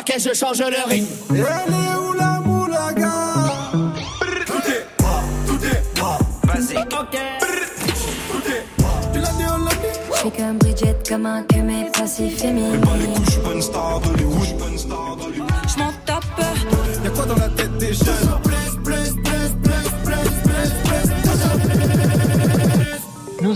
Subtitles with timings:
[0.00, 1.06] Ok, je change le rythme.
[1.28, 3.12] Elle est où la moulaga?
[4.46, 6.18] Tout est moi, tout est moi.
[6.46, 6.78] Basique.
[6.78, 7.18] Ok.
[8.30, 8.90] Tout est moi.
[9.12, 9.76] Tu l'as dit, on l'a dit?
[10.10, 12.80] Je suis comme Bridget, comme un que mais pas si féminine.
[12.80, 14.40] Pas les couches, je suis pas une star d'Hollywood.
[14.40, 15.34] Je suis pas une star d'Hollywood.
[15.34, 15.39] Je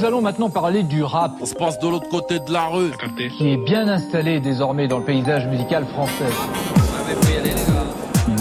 [0.04, 2.90] Nous allons maintenant parler du rap, On se passe de l'autre côté de la rue.
[3.38, 6.26] qui est bien installé désormais dans le paysage musical français.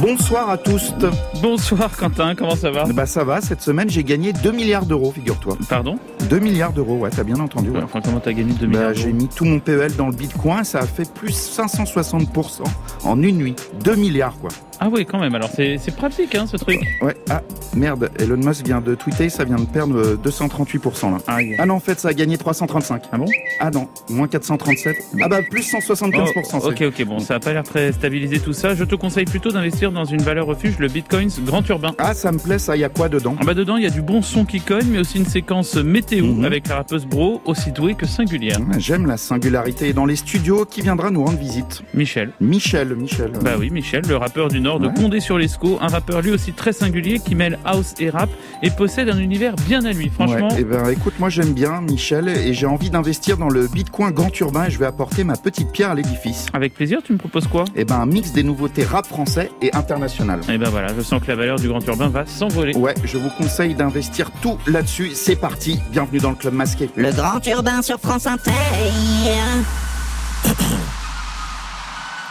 [0.02, 0.93] Bonsoir à tous.
[1.41, 2.83] Bonsoir Quentin, comment ça va?
[2.93, 5.55] Bah ça va, cette semaine j'ai gagné 2 milliards d'euros, figure-toi.
[5.69, 5.97] Pardon?
[6.29, 7.69] 2 milliards d'euros, ouais, t'as bien entendu.
[7.69, 7.81] ouais.
[7.81, 10.66] Enfin, comment t'as gagné 2 Bah, milliards j'ai mis tout mon PEL dans le bitcoin,
[10.66, 12.63] ça a fait plus 560%
[13.05, 13.55] en une nuit.
[13.85, 14.49] 2 milliards quoi.
[14.85, 16.81] Ah oui, quand même, alors c'est pratique hein, ce truc.
[17.01, 17.41] Ouais, ah
[17.73, 21.17] merde, Elon Musk vient de tweeter, ça vient de perdre euh, 238% là.
[21.27, 23.03] Ah, Ah non, en fait ça a gagné 335.
[23.13, 23.25] Ah bon?
[23.61, 24.95] Ah non, moins 437.
[25.21, 26.31] Ah bah plus 175%.
[26.35, 28.75] Oh, c'est- Ok, ok, bon, ça a pas l'air très stabilisé tout ça.
[28.75, 31.93] Je te conseille plutôt d'investir dans une valeur refuge, le Bitcoin Grand Urbain.
[31.97, 33.36] Ah ça me plaît, ça y a quoi dedans?
[33.41, 35.75] En bas dedans, il y a du bon son qui cogne, mais aussi une séquence
[35.75, 36.43] météo Mhm.
[36.45, 38.58] avec la rappeuse Bro, aussi douée que singulière.
[38.73, 40.65] Ah, J'aime la singularité Et dans les studios.
[40.65, 41.83] Qui viendra nous rendre visite?
[41.93, 42.31] Michel.
[42.41, 43.31] Michel, Michel.
[43.41, 44.93] Bah oui, Michel, le rappeur du Nord de Ouais.
[44.95, 48.29] Condé-sur-Lescaut, un rappeur lui aussi très singulier qui mêle house et rap
[48.61, 50.09] et possède un univers bien à lui.
[50.09, 53.67] Franchement, Ouais, eh ben, écoute, moi j'aime bien Michel et j'ai envie d'investir dans le
[53.67, 56.45] Bitcoin Grand Urbain et je vais apporter ma petite pierre à l'édifice.
[56.53, 57.65] avec plaisir, tu me proposes quoi?
[57.75, 60.41] Et ben un mix des nouveautés rap français et international.
[60.49, 62.75] Et ben voilà, je sens que la valeur du Grand Urbain va s'envoler.
[62.75, 65.11] Ouais, je vous conseille d'investir tout là-dessus.
[65.13, 66.89] C'est parti, bienvenue dans le club masqué.
[66.95, 68.52] Le grand urbain sur France Inter.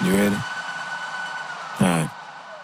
[0.04, 0.36] You ready?
[1.80, 2.08] Alright.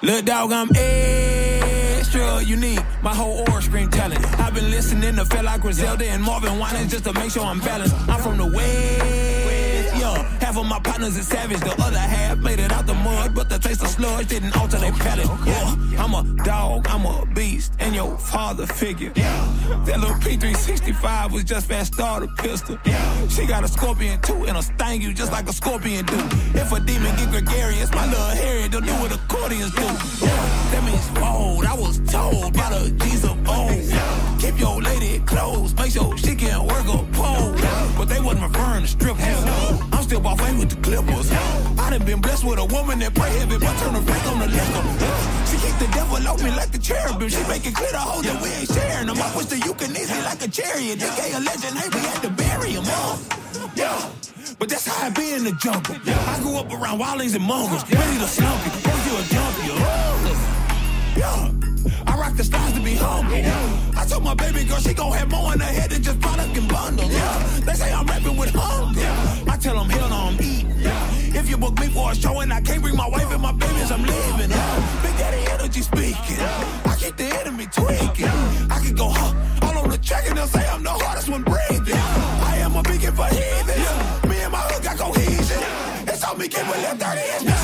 [0.01, 2.81] Look, dog, I'm extra unique.
[3.03, 4.25] My whole aura scream talent.
[4.39, 7.97] I've been listening to Fela Griselda and Marvin Winans just to make sure I'm balanced.
[8.09, 8.98] I'm from the West.
[10.49, 13.51] Half of my partners is savage, the other half made it out the mud, but
[13.51, 15.29] the taste of sludge didn't alter their palate.
[15.47, 19.13] Yeah, I'm a dog, I'm a beast, and your father figure.
[19.15, 19.85] Yeah.
[19.85, 22.79] That little P365 was just fast starter pistol.
[23.29, 26.17] She got a scorpion too, and a sting you just like a scorpion do.
[26.55, 29.83] If a demon get gregarious, my little Harry don't do what accordions do.
[29.83, 30.33] Yeah.
[30.73, 31.67] That means bold.
[31.67, 34.41] I was told by the G's of old.
[34.41, 37.53] Keep your lady close, make sure she can work a pole.
[37.99, 39.45] But they wasn't referring to strippers.
[39.45, 41.31] I'm still off with the Clippers.
[41.79, 44.39] I done been blessed with a woman that pray heavy, but turn her back on
[44.41, 44.85] the liquor.
[45.49, 47.29] She kick the devil me like the cherubim.
[47.29, 49.21] She make it clear to hold that we ain't sharing them.
[49.21, 50.97] I push the euthanasia like a chariot.
[50.99, 52.85] They gay a legend, hey, we had to bury him.
[53.77, 54.01] Yeah.
[54.59, 55.97] But that's how I be in the jungle.
[56.01, 58.73] I grew up around wildlings and mongrels, ready to slump you.
[58.81, 59.69] First you a junkie.
[61.21, 61.53] Yeah.
[62.07, 63.37] I rock the stars to be humble.
[63.99, 66.57] I told my baby girl she gon' have more in her head than just product
[66.57, 67.13] and bundles.
[67.13, 67.61] Yeah.
[67.67, 69.01] They say I'm rapping with hunger.
[69.05, 69.28] I
[71.49, 73.91] You book me for a show and I can't bring my wife and my babies,
[73.91, 74.51] I'm leaving.
[75.03, 76.41] Big Daddy energy speaking.
[76.85, 78.29] I keep the enemy tweaking.
[78.71, 79.33] I can go huh,
[79.63, 81.97] all on the track and they'll say I'm the hardest one breathing.
[81.97, 84.29] I am a beacon for heathens.
[84.29, 85.63] Me and my hood got cohesion.
[86.07, 87.58] It's on me, kid, with that 30 inch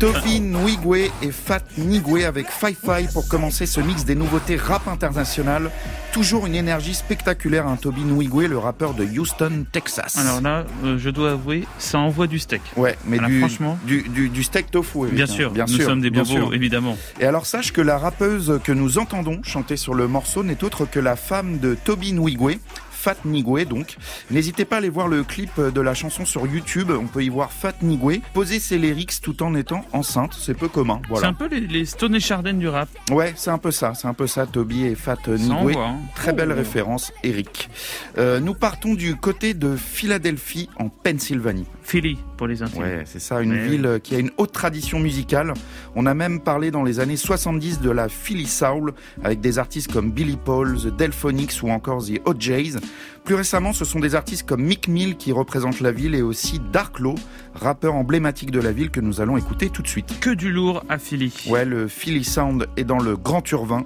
[0.00, 4.86] Toby Nwigwe et Fat Nigwe avec Fi Fi pour commencer ce mix des nouveautés rap
[4.88, 5.70] international.
[6.12, 10.16] Toujours une énergie spectaculaire, un Toby Nwigwe, le rappeur de Houston, Texas.
[10.18, 12.62] Alors là, euh, je dois avouer, ça envoie du steak.
[12.76, 15.06] Ouais, mais Alors, du, franchement- du, du, du steak tofu.
[15.10, 16.96] Bien sûr, bien nous sûr, sommes des bobos, évidemment.
[17.20, 20.86] Et alors sache que la rappeuse que nous entendons chanter sur le morceau n'est autre
[20.86, 22.58] que la femme de Toby Nwigwe.
[23.04, 23.98] Fat Nigwe donc.
[24.30, 27.28] N'hésitez pas à aller voir le clip de la chanson sur YouTube, on peut y
[27.28, 31.02] voir Fat Nigwe poser ses lyrics tout en étant enceinte, c'est peu commun.
[31.14, 32.88] C'est un peu les, les Stone et Chardin du rap.
[33.10, 35.76] Ouais, c'est un peu ça, c'est un peu ça Toby et Fat Nigwe.
[35.76, 35.96] hein.
[36.14, 36.56] Très belle Oh.
[36.56, 37.68] référence, Eric.
[38.16, 41.66] Euh, nous partons du côté de Philadelphie en Pennsylvanie.
[41.84, 42.82] Philly, pour les intimes.
[42.82, 45.52] Ouais, c'est ça, une ville qui a une haute tradition musicale.
[45.94, 49.92] On a même parlé dans les années 70 de la Philly Soul, avec des artistes
[49.92, 52.80] comme Billy Paul, The Delphonics ou encore The OJs.
[53.24, 56.60] Plus récemment, ce sont des artistes comme Mick Mill qui représentent la ville et aussi
[56.72, 57.14] Dark Law,
[57.54, 60.18] rappeur emblématique de la ville que nous allons écouter tout de suite.
[60.20, 61.34] Que du lourd à Philly.
[61.48, 63.84] Ouais, le Philly Sound est dans le Grand Urbain.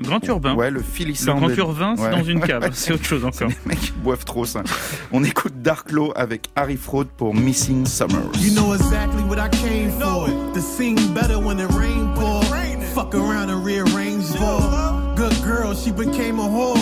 [0.00, 0.54] Grand urbain.
[0.54, 2.10] Ouais, le Philly Le grand urbain, c'est Ouais.
[2.10, 2.68] dans une cave.
[2.74, 3.48] C'est autre chose encore.
[3.48, 4.62] Les mecs ils boivent trop ça.
[5.12, 8.30] On écoute Dark Law avec Harry Fraud pour Missing Summers.
[8.40, 10.28] You know exactly what I came for.
[10.54, 12.42] To sing better when the rain pour.
[12.94, 14.60] Fuck around and rearrange for.
[15.16, 16.76] Good girl, she became a whore.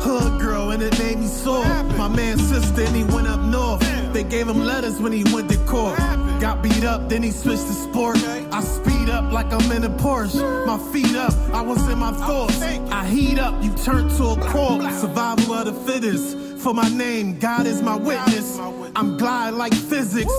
[0.00, 1.64] Hood girl, and it made me sore.
[1.96, 3.82] My man sister, and he went up north.
[4.16, 5.98] They gave him letters when he went to court.
[6.40, 8.16] Got beat up, then he switched to sport.
[8.50, 10.66] I speed up like I'm in a Porsche.
[10.66, 12.58] My feet up, I was in my thoughts.
[12.62, 15.02] I heat up, you turn to a corpse.
[15.02, 16.34] Survival of the fittest.
[16.62, 17.38] for my name.
[17.38, 18.58] God is my witness.
[18.96, 20.32] I'm glide like physics.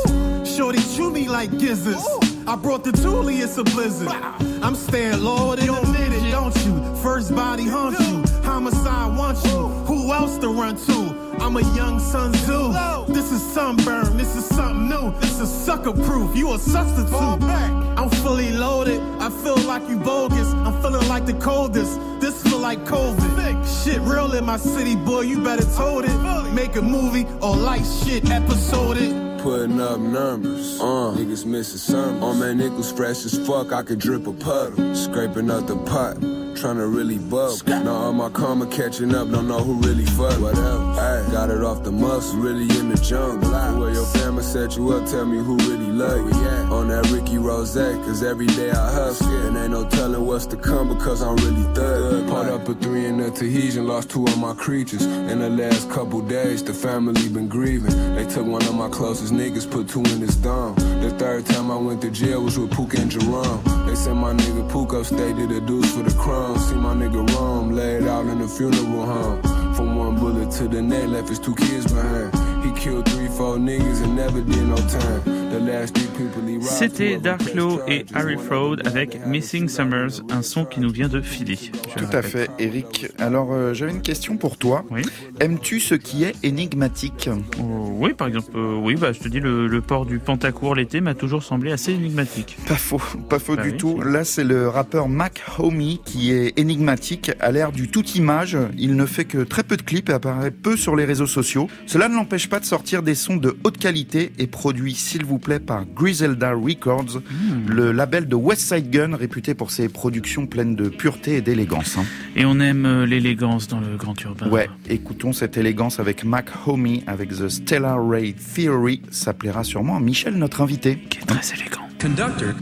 [0.44, 2.04] Shorty chew me like gizzards.
[2.48, 4.10] I brought the toolie, it's a blizzard.
[4.10, 6.96] I'm staying lower than a minute, don't you?
[7.04, 8.24] First body hunt you.
[8.42, 9.68] Homicide wants you.
[10.08, 11.38] Who else to run to?
[11.42, 13.12] I'm a young Sun Tzu.
[13.14, 15.12] This is sunburn, this is something new.
[15.20, 17.44] This is sucker proof, you a substitute.
[17.44, 20.48] I'm fully loaded, I feel like you bogus.
[20.54, 22.00] I'm feeling like the coldest.
[22.22, 23.84] This feel like COVID.
[23.84, 26.54] Shit real in my city, boy, you better told it.
[26.54, 32.24] Make a movie or like shit episode it Putting up numbers, uh, niggas missing some.
[32.24, 34.96] On my nickels fresh as fuck, I could drip a puddle.
[34.96, 37.56] Scraping up the pot trying to really bub.
[37.68, 40.40] Now all my karma catching up, don't know who really fuck.
[40.42, 40.98] What else?
[40.98, 43.50] Ay, got it off the muscle, really in the jungle.
[43.80, 46.48] Where your family set you up, tell me who really love you.
[46.74, 49.28] On that Ricky Rose, cause every day I hustle.
[49.28, 52.28] And ain't no telling what's to come because I'm really thug.
[52.28, 55.06] Part up a three in the Tahitian, lost two of my creatures.
[55.06, 58.16] In the last couple days, the family been grieving.
[58.16, 60.76] They took one of my closest niggas, put two in his thumb.
[60.76, 63.62] The third time I went to jail was with Pook and Jerome.
[63.86, 66.47] They sent my nigga Pook upstate to the deuce for the crime.
[66.56, 69.42] See my nigga Rome laid out in the funeral home.
[69.74, 72.47] From one bullet to the neck, left his two kids behind.
[72.68, 75.22] He killed three, four niggas and never did no time.
[75.50, 76.68] The last three people he robbed.
[76.68, 81.22] C'était Dark Law et Harry Fraud avec Missing Summers, un son qui nous vient de
[81.22, 81.72] Philly.
[81.96, 83.08] Tout à fait, Eric.
[83.20, 84.84] Alors, euh, j'avais une question pour toi.
[84.92, 85.02] Oui.
[85.40, 87.30] Aimes-tu ce qui est énigmatique?
[87.30, 90.76] Euh, oui, par exemple, euh, oui, bah, je te dis, le, le port du pantacourt
[90.76, 92.58] l'été m'a toujours semblé assez énigmatique.
[92.68, 94.02] Pas faux, pas faux Bah du oui, tout.
[94.02, 98.58] Là, c'est le rappeur Mac Homie qui est énigmatique, à l'ère du tout image.
[98.78, 101.70] Il ne fait que très peu de clips et apparaît peu sur les réseaux sociaux.
[101.86, 105.40] Cela ne l'empêche pas de sortir des sons de haute qualité et produit, s'il vous
[105.40, 107.70] plaît, par Griselda Records, Hmm.
[107.70, 111.98] le label de West Side Gun, réputé pour ses productions pleines de pureté et d'élégance.
[111.98, 112.06] hein.
[112.36, 114.50] Et on aime euh, l'élégance dans le grand urbain.
[114.50, 119.02] Ouais, écoutons cette élégance avec Mac Homie, avec The Stellar Ray Theory.
[119.12, 120.98] Ça plaira sûrement à Michel, notre invité.
[121.10, 121.82] Qui est très élégant.
[122.00, 122.54] Conductor.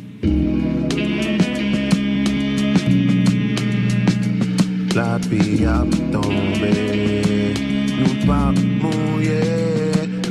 [4.96, 7.54] La vie a tombé,
[8.00, 8.54] nous pas.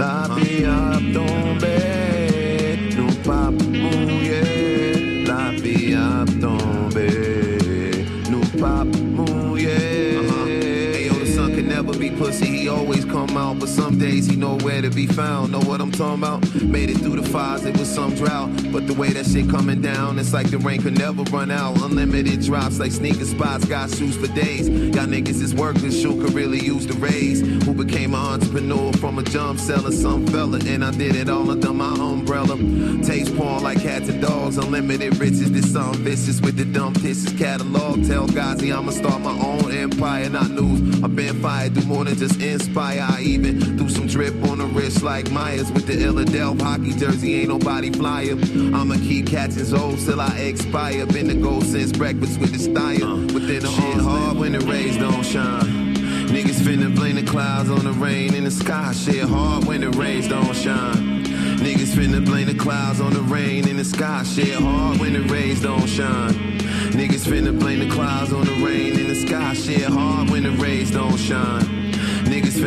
[0.05, 1.77] La vie a tombé,
[2.95, 5.25] nous pas mouiller.
[5.25, 7.09] La vie a tombé,
[8.31, 10.19] nous pas mouiller.
[10.47, 12.54] Hey, yo, the sun can never be pussy.
[12.85, 15.53] Always come out, but some days he nowhere to be found.
[15.53, 16.63] Know what I'm talking about?
[16.63, 18.51] Made it through the fires, it was some drought.
[18.71, 21.81] But the way that shit coming down, it's like the rain could never run out.
[21.81, 24.69] Unlimited drops like sneaker spots, got shoes for days.
[24.69, 27.41] Y'all niggas is workers, shoe could really use the raise.
[27.65, 31.51] Who became an entrepreneur from a jump selling some fella, and I did it all
[31.51, 32.59] under my umbrella.
[33.03, 35.51] Taste porn like cats and dogs, unlimited riches.
[35.51, 38.07] This some vicious with the dumb pisses catalog.
[38.07, 41.03] Tell Gazi I'ma start my own empire, not news.
[41.03, 42.74] I've been fired, do more than just inspire.
[42.77, 47.37] I even do some drip on the wrist like Myers with the Illadelph hockey jersey.
[47.37, 48.33] Ain't nobody flyer.
[48.33, 51.07] I'ma keep catching O's till I expire.
[51.07, 53.05] Been the gold since breakfast with the style.
[53.05, 55.95] Uh, Within the shit hard when the rays don't shine.
[56.29, 58.93] Niggas finna blame the clouds on the rain in the sky.
[58.93, 61.25] Shit hard when the rays don't shine.
[61.59, 64.25] Niggas finna blame the clouds on the rain in the sky.
[64.25, 66.35] Shit hard when the rays don't shine.
[66.91, 69.55] Niggas finna blame the clouds on the rain in the sky.
[69.55, 71.64] Shit hard when the rays don't shine.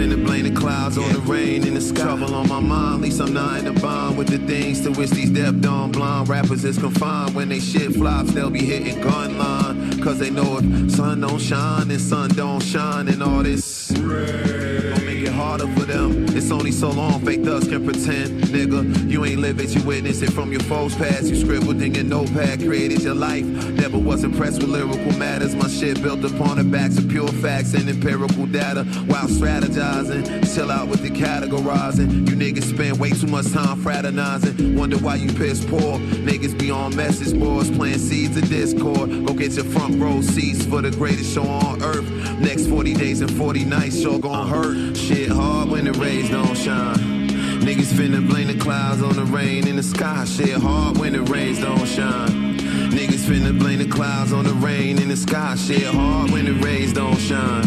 [0.07, 2.03] Niggas finna blame the clouds on the rain in the sky.
[2.03, 5.09] Trouble on my mind, least I'm not in a bond with the things to which
[5.11, 7.35] these deaf, dumb, blind rappers is confined.
[7.35, 10.01] When they shit flops, they'll be hitting gun line.
[10.01, 13.91] Cause they know if sun don't shine, then sun don't shine, and all this.
[13.91, 16.25] Make it harder for them.
[16.35, 19.09] It's only so long fake thugs can pretend, nigga.
[19.09, 21.25] You ain't live it, you witness it from your foes past.
[21.25, 23.43] You scribbled in your notepad, created your life.
[23.43, 25.55] Never was impressed with lyrical matters.
[25.55, 28.83] My shit built upon the backs of pure facts and empirical data.
[29.07, 30.23] While strategizing,
[30.55, 32.27] chill out with the categorizing.
[32.29, 34.75] You niggas spend way too much time fraternizing.
[34.77, 35.99] Wonder why you piss poor.
[36.29, 39.09] Niggas be on message boards, playing seeds of discord.
[39.25, 42.07] Go get your front row seats for the greatest show on earth.
[42.39, 44.95] Next 40 days and 40 nights, sure gon' hurt.
[44.95, 47.27] Shit hard when the rays don't shine.
[47.61, 50.23] Niggas finna blame the clouds on the rain in the sky.
[50.25, 52.57] Shit hard when the rays don't shine.
[52.91, 55.55] Niggas finna blame the clouds on the rain in the sky.
[55.55, 57.63] Shit hard when the rays don't shine.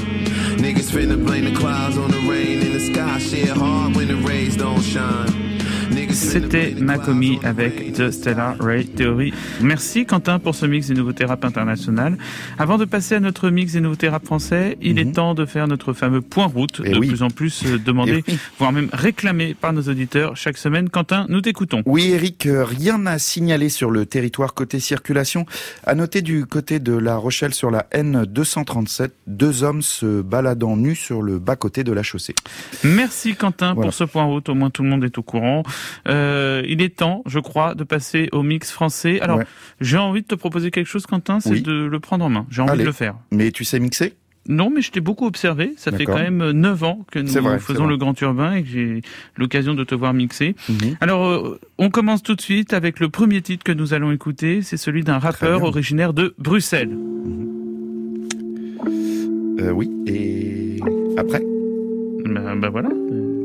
[0.59, 3.19] Niggas finna blame the clouds on the rain in the sky.
[3.19, 5.60] Shit hard when the rays don't shine.
[6.21, 9.33] C'était Macomi avec The Stellar Ray Theory.
[9.63, 12.19] Merci Quentin pour ce mix des nouveautés rap international.
[12.59, 15.67] Avant de passer à notre mix des nouveautés rap français, il est temps de faire
[15.67, 17.09] notre fameux point route, Eh de oui.
[17.09, 18.39] plus en plus euh, demandé, Eh oui.
[18.59, 20.91] voire même réclamé par nos auditeurs chaque semaine.
[20.91, 21.83] Quentin, nous t'écoutons.
[21.87, 25.47] Oui, Eric, euh, rien à signaler sur le territoire côté circulation.
[25.85, 30.97] À noter du côté de La Rochelle sur la N237, deux hommes se baladant nus
[30.97, 32.35] sur le bas-côté de la chaussée.
[32.85, 33.87] Merci Quentin Voilà.
[33.89, 35.63] pour ce point route, au moins tout le monde est au courant.
[36.11, 39.21] Euh, il est temps, je crois, de passer au mix français.
[39.21, 39.45] Alors, Ouais.
[39.81, 41.63] j'ai envie de te proposer quelque chose Quentin, c'est Oui.
[41.63, 42.47] de le prendre en main.
[42.51, 42.81] J'ai envie Allez.
[42.83, 43.15] de le faire.
[43.31, 44.15] Mais tu sais mixer?
[44.49, 45.75] Non, mais je t'ai beaucoup observé.
[45.77, 48.69] Ça fait quand même 9 ans que nous vrai, faisons le Grand Urbain et que
[48.69, 49.03] j'ai
[49.37, 50.57] l'occasion de te voir mixer.
[50.69, 50.97] Mhm.
[51.01, 54.63] Alors, euh, on commence tout de suite avec le premier titre que nous allons écouter.
[54.63, 56.97] C'est celui d'un rappeur originaire de Bruxelles.
[59.61, 60.81] Euh, Oui, et
[61.19, 61.43] après?
[62.25, 62.89] Ben, ben voilà.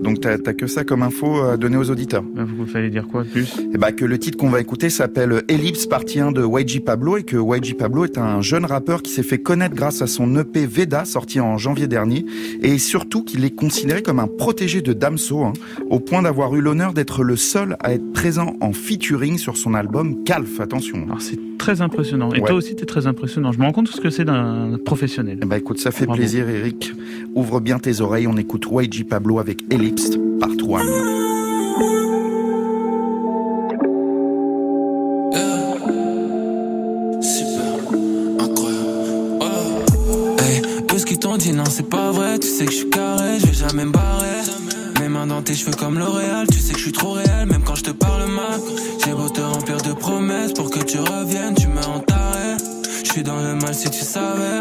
[0.06, 2.24] Donc t'as que ça comme info à donner aux auditeurs.
[2.36, 3.56] Vous fallait dire quoi de plus?
[3.74, 7.18] Eh bah, que le titre qu'on va écouter s'appelle Ellipse, partie 1 de YG Pablo,
[7.18, 10.38] et que YG Pablo est un jeune rappeur qui s'est fait connaître grâce à son
[10.38, 12.26] EP Veda, sorti en janvier dernier,
[12.62, 15.54] et surtout qu'il est considéré comme un protégé de Damso, hein,
[15.90, 19.74] au point d'avoir eu l'honneur d'être le seul à être présent en featuring sur son
[19.74, 21.04] album Calf, attention.
[21.04, 21.22] Alors,
[21.66, 22.30] très impressionnant.
[22.34, 22.48] Et Ouais.
[22.48, 23.52] toi aussi, t'es très impressionnant.
[23.52, 25.40] Je me rends compte de ce que c'est d'un professionnel.
[25.42, 26.20] Eh bah écoute, ça fait Bravo.
[26.20, 26.94] plaisir Eric.
[27.34, 32.06] Ouvre bien tes oreilles, on écoute YG Pablo avec Ellipse, part 1.
[37.22, 37.74] Super,
[38.40, 39.46] incroyable.
[40.40, 40.62] Hey,
[40.94, 42.40] eux ce qu'ils t'ont dit, non, c'est pas vrai.
[42.40, 44.26] Tu sais que je suis carré, je vais jamais me barrer.
[45.00, 46.48] Mes mains dans tes cheveux comme L'Oréal.
[46.52, 48.60] Tu sais que je suis trop réel, même quand je te parle mal.
[49.04, 49.42] J'ai beau te
[50.56, 52.58] pour que tu reviennes, tu me en taré.
[53.04, 54.60] Je suis dans le mal si tu savais.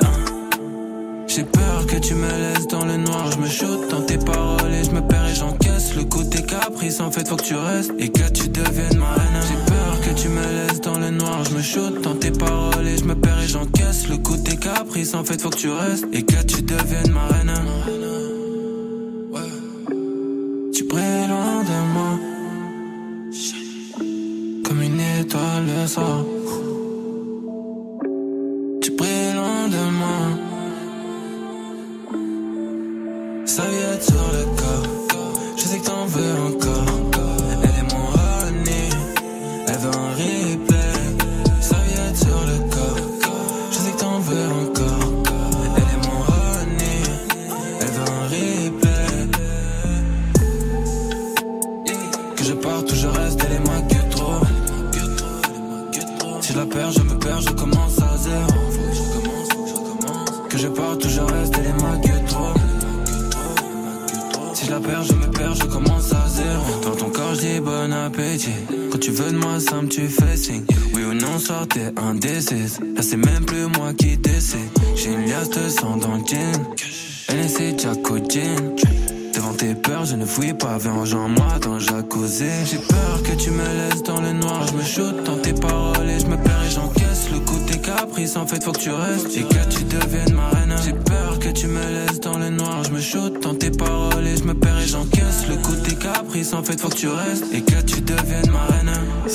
[1.26, 4.72] J'ai peur que tu me laisses dans le noir, je me shoot dans tes paroles
[4.72, 7.00] et je me perds et j'encaisse le coup de tes caprices.
[7.00, 9.40] En fait, faut que tu restes et que tu deviennes ma reine.
[9.48, 12.98] J'ai peur que tu me laisses dans le noir, je me dans tes paroles et
[12.98, 15.14] je me perds et j'encaisse le coup de tes caprices.
[15.14, 17.52] En fait, faut que tu restes et que tu deviennes ma reine.
[19.32, 19.40] Ouais.
[20.72, 20.84] Tu
[24.64, 26.24] comme une étoile le soir.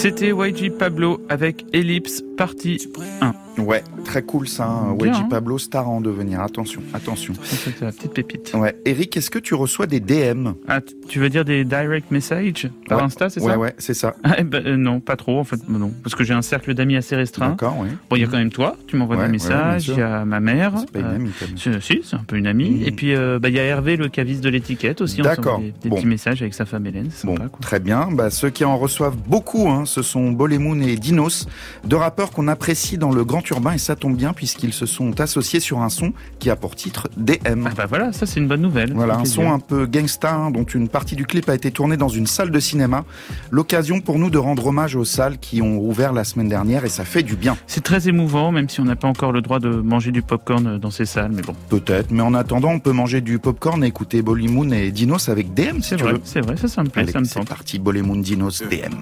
[0.10, 2.90] C'était YG Pablo avec Ellipse, partie
[3.22, 3.62] 1.
[3.62, 4.96] Ouais, très cool ça, hein.
[4.96, 5.28] Bien, YG hein.
[5.30, 7.36] Pablo, star en devenir, attention, attention.
[7.44, 8.52] C'est la petite pépite.
[8.56, 12.68] Ouais, Eric, est-ce que tu reçois des DM Ah, tu- veux dire des direct messages
[12.88, 13.04] par Ouais.
[13.06, 14.16] Insta, c'est Ouais, ça ouais, c'est ça.
[14.24, 16.74] Ah, eh ben, euh, non, pas trop en fait, non, parce que j'ai un cercle
[16.74, 17.50] d'amis assez restreint.
[17.50, 17.90] D'accord, oui.
[18.10, 20.02] Bon, il y a quand même toi, tu m'envoies Ouais, des ouais, messages, il y
[20.02, 20.74] a ma mère.
[20.80, 21.58] C'est pas une euh, amie, quand même.
[21.58, 22.70] si, si, c'est un peu une amie.
[22.72, 22.84] Mhm.
[22.88, 25.20] Et puis, euh, bah, il y a Hervé, le caviste de l'étiquette aussi.
[25.22, 25.60] on D'accord.
[25.60, 25.96] Des, des Bon.
[25.98, 27.50] petits messages avec sa femme Hélène, c'est Bon, sympa.
[27.50, 27.60] quoi.
[27.62, 28.10] très bien.
[28.12, 31.48] Bah, ceux qui en reçoivent beaucoup, hein, ce sont Bolemoon et Dinos,
[31.86, 35.20] deux rappeurs qu'on apprécie dans le grand urbain, et ça tombe bien puisqu'ils se sont
[35.20, 37.68] associés sur un son qui a pour titre DM.
[37.68, 38.94] Ah bah voilà, ça c'est une bonne nouvelle.
[38.94, 41.96] Voilà, un son un peu gangsta, hein, dont une partie du clip a été tournée
[41.96, 43.06] dans une salle de cinéma.
[43.52, 46.90] L'occasion pour nous de rendre hommage aux salles qui ont ouvert la semaine dernière, et
[46.90, 47.56] ça fait du bien.
[47.68, 50.68] C'est très émouvant, même si on n'a pas encore le droit de manger du popcorn
[50.68, 51.56] euh, dans ces salles, mais bon.
[51.70, 55.54] Peut-être, mais en attendant, on peut manger du popcorn et écouter Bolemoon et Dinos avec
[55.54, 56.22] DM, si C'est tu vrai, veux.
[56.26, 57.48] c'est vrai, ça, ça me plaît, Allez, ça me c'est tente.
[57.48, 58.94] parti, Bolemoon, Dinos, DM.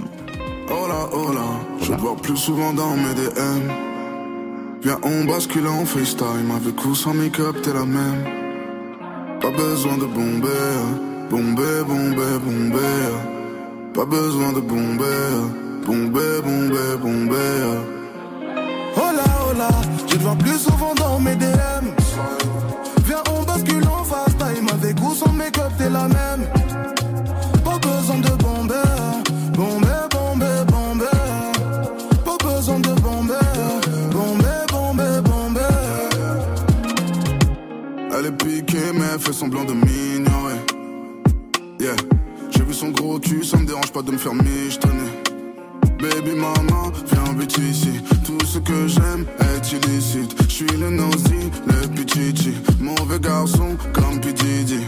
[0.69, 1.41] Oh là, oh là,
[1.81, 3.71] je plus souvent dans mes DM.
[4.83, 6.51] Viens, on bascule en FaceTime.
[6.55, 8.23] Avec ou sans make-up, t'es la même.
[9.41, 10.47] Pas besoin de bomber,
[11.29, 12.79] Bombé, bombé, bombé,
[13.93, 15.03] pas besoin de bomber.
[15.85, 17.35] Bombé, bombé, bombé.
[18.95, 21.85] Oh là, oh là, je te vois plus souvent dans mes DM.
[23.05, 24.67] Viens, on bascule en fast time.
[24.73, 26.47] Avec ou sans make-up, t'es la même.
[27.65, 28.73] Pas besoin de bomber.
[29.53, 31.11] Bombé, bombé, bombé.
[32.23, 33.33] Pas besoin de bomber.
[34.11, 35.61] Bombé, bombé, bombé.
[38.17, 40.06] Elle est piquée, mais elle fait semblant de mire
[42.51, 45.11] j'ai vu son gros cul, ça me dérange pas de me faire michetonner.
[45.99, 48.01] Baby maman, viens vite ici.
[48.25, 50.35] Tout ce que j'aime est illicite.
[50.43, 52.53] Je suis le nosy, le pichichi.
[52.79, 54.81] Mauvais garçon comme Pididi.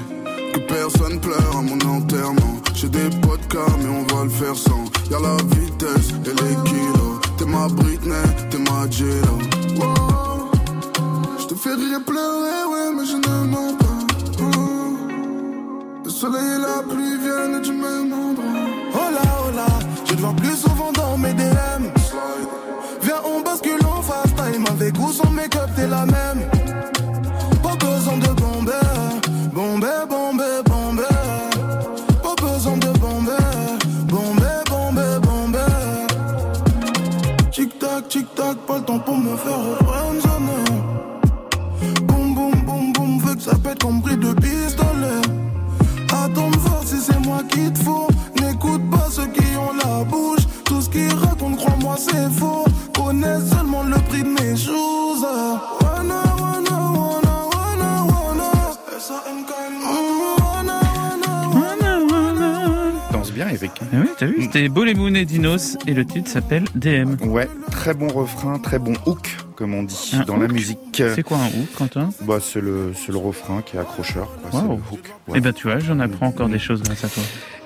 [0.53, 2.62] Que personne pleure à mon enterrement.
[2.75, 4.86] J'ai des podcasts, mais on va le faire sans.
[5.10, 7.20] Y'a la vitesse et les kilos.
[7.38, 8.13] T'es ma Britney,
[8.50, 9.39] t'es ma Jello.
[9.77, 10.51] Wow.
[11.39, 13.88] Je te fais rire pleurer, ouais, mais je ne mens pas.
[16.19, 18.43] Le soleil et la pluie viennent du même endroit.
[18.93, 19.67] Oh là, oh là,
[20.05, 21.85] je te vois plus souvent dans mes DM.
[23.03, 24.65] Viens, on bascule en fast time.
[24.69, 26.41] Avec ou sans make-up, t'es la même.
[27.63, 28.73] Pas besoin de bomber,
[29.53, 31.03] bomber, bomber, bomber.
[32.21, 33.45] Pas besoin de bomber,
[34.03, 36.07] bomber, bomber, bomber.
[37.49, 40.49] Tic-tac, tic-tac, pas le temps pour me faire friendzone.
[42.03, 44.68] Boum, boum, boum, boum, veux que ça pète comme pris de pistolet.
[47.48, 48.08] Qui te faut.
[48.41, 50.41] N'écoute pas ceux qui ont la bouche.
[50.65, 52.65] Tout ce qu'ils racontent, crois-moi, c'est faux.
[52.93, 55.25] Connais seulement le prix de mes choses.
[55.81, 58.51] Wana, wana, wana, wana, wana.
[63.12, 63.72] Danse bien, Eric.
[63.81, 67.15] Ah oui, t'as vu, c'était Bolemoun et Dinos et le titre s'appelle DM.
[67.25, 70.79] Ouais, très bon refrain, très bon hook, comme on dit Un dans la musique.
[70.95, 72.09] C'est quoi un hook, Quentin?
[72.21, 74.31] Bah, C'est le, le refrain qui est accrocheur.
[74.49, 74.79] quoi, Wow.
[74.91, 74.99] hook.
[75.35, 77.21] Eh ben tu vois, j'en apprends encore des choses grâce à toi.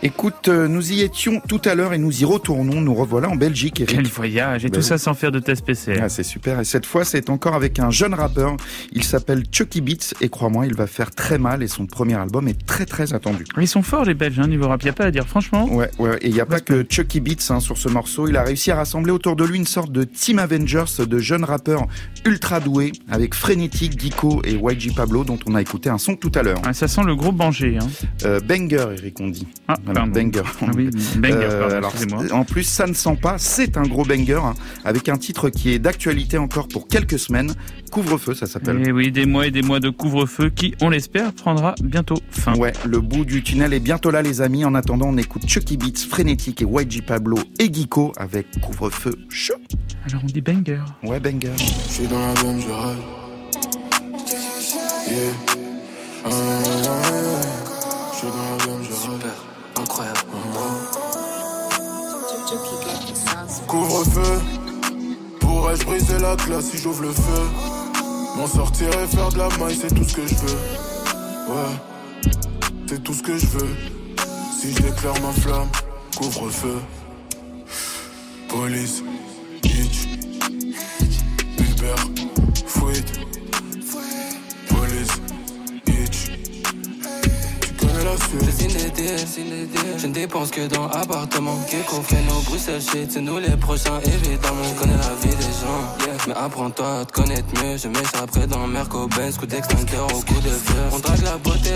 [0.06, 2.82] Écoute, euh, nous y étions tout à l'heure et nous y retournons.
[2.82, 3.96] Nous revoilà en Belgique, Eric.
[3.96, 4.86] Quel voyage Et Ben tout oui.
[4.86, 6.00] ça sans faire de test PCR.
[6.02, 6.60] Ah, c'est super.
[6.60, 8.58] Et cette fois, c'est encore avec un jeune rappeur.
[8.92, 12.50] Il s'appelle Chucky Beats et crois-moi, il va faire très mal et son premier album
[12.50, 13.46] est très très attendu.
[13.58, 15.72] Ils sont forts les Belges, hein, niveau rap, y a pas à dire, franchement.
[15.74, 16.18] Ouais, ouais.
[16.22, 18.28] Et il n'y a pas que Chucky Beats hein, sur ce morceau.
[18.28, 21.46] Il a réussi à rassembler autour de lui une sorte de Team Avengers de jeunes
[21.46, 21.83] rappeurs
[22.26, 26.32] ultra doués avec Frenetic, Geeko et YG Pablo dont on a écouté un son tout
[26.36, 26.60] à l'heure.
[26.64, 27.78] Ah, ça sent le gros banger.
[27.82, 27.88] Hein.
[28.26, 29.48] Euh, banger, Eric, on dit.
[29.68, 30.42] Ah, Voilà, banger.
[30.62, 32.24] Ah oui, banger, Euh, pardon, alors, excusez-moi.
[32.32, 34.54] en plus, ça ne sent pas, c'est un gros banger, hein,
[34.86, 37.54] avec un titre qui est d'actualité encore pour quelques semaines.
[37.92, 38.88] Couvre-feu, ça s'appelle.
[38.88, 42.56] Et oui, des mois et des mois de couvre-feu qui, on l'espère, prendra bientôt fin.
[42.56, 44.66] Ouais, le bout du tunnel est bientôt là, les amis.
[44.66, 49.54] En attendant, on écoute Chucky Beats, Frénétique et YG Pablo et Geeko avec Couvre-feu chaud.
[50.10, 50.80] Alors on dit banger.
[51.04, 51.52] Ouais, banger.
[51.88, 53.04] Je suis dans la bombe, je rêve.
[55.08, 55.34] Yeah.
[56.26, 56.30] Ah,
[58.12, 59.34] Je suis dans la bombe, je rêve.
[59.80, 60.20] Incroyable.
[63.68, 64.42] Couvre-feu.
[65.40, 67.44] Pourrais-je briser la glace si j'ouvre le feu?
[68.38, 70.58] M'en sortir et faire de la maille, c'est tout ce que je veux.
[71.50, 72.32] Ouais,
[72.88, 73.76] c'est tout ce que je veux.
[74.60, 75.70] Si je déclare ma flamme,
[76.18, 76.80] couvre-feu.
[78.50, 79.04] Police,
[81.84, 81.96] Uber,
[82.66, 83.23] fouette.
[88.16, 91.58] Je deals, je ne dépense que dans appartement.
[91.70, 94.64] Gecko fait nos Bruxelles shit, c'est nous les prochains évidemment.
[94.70, 96.16] Je connais la vie des gens, yeah.
[96.28, 97.78] mais apprends-toi à te connaître mieux.
[97.78, 100.76] Je mets ça après dans Merco Benz, coup d'extincteur au coup de feu.
[100.92, 101.72] On drague la beauté,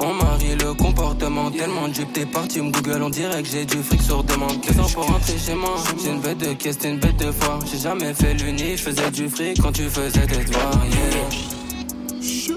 [0.00, 1.50] on marie le comportement.
[1.50, 4.58] Tellement de t'es parti, me Google, on dirait que j'ai du fric sur demande.
[4.66, 7.30] Deux ans pour rentrer chez moi, j'ai une bête de caisse, t'es une bête de
[7.30, 7.58] foire.
[7.70, 11.51] J'ai jamais fait l'uni, je faisais du fric quand tu faisais tes devoirs, yeah.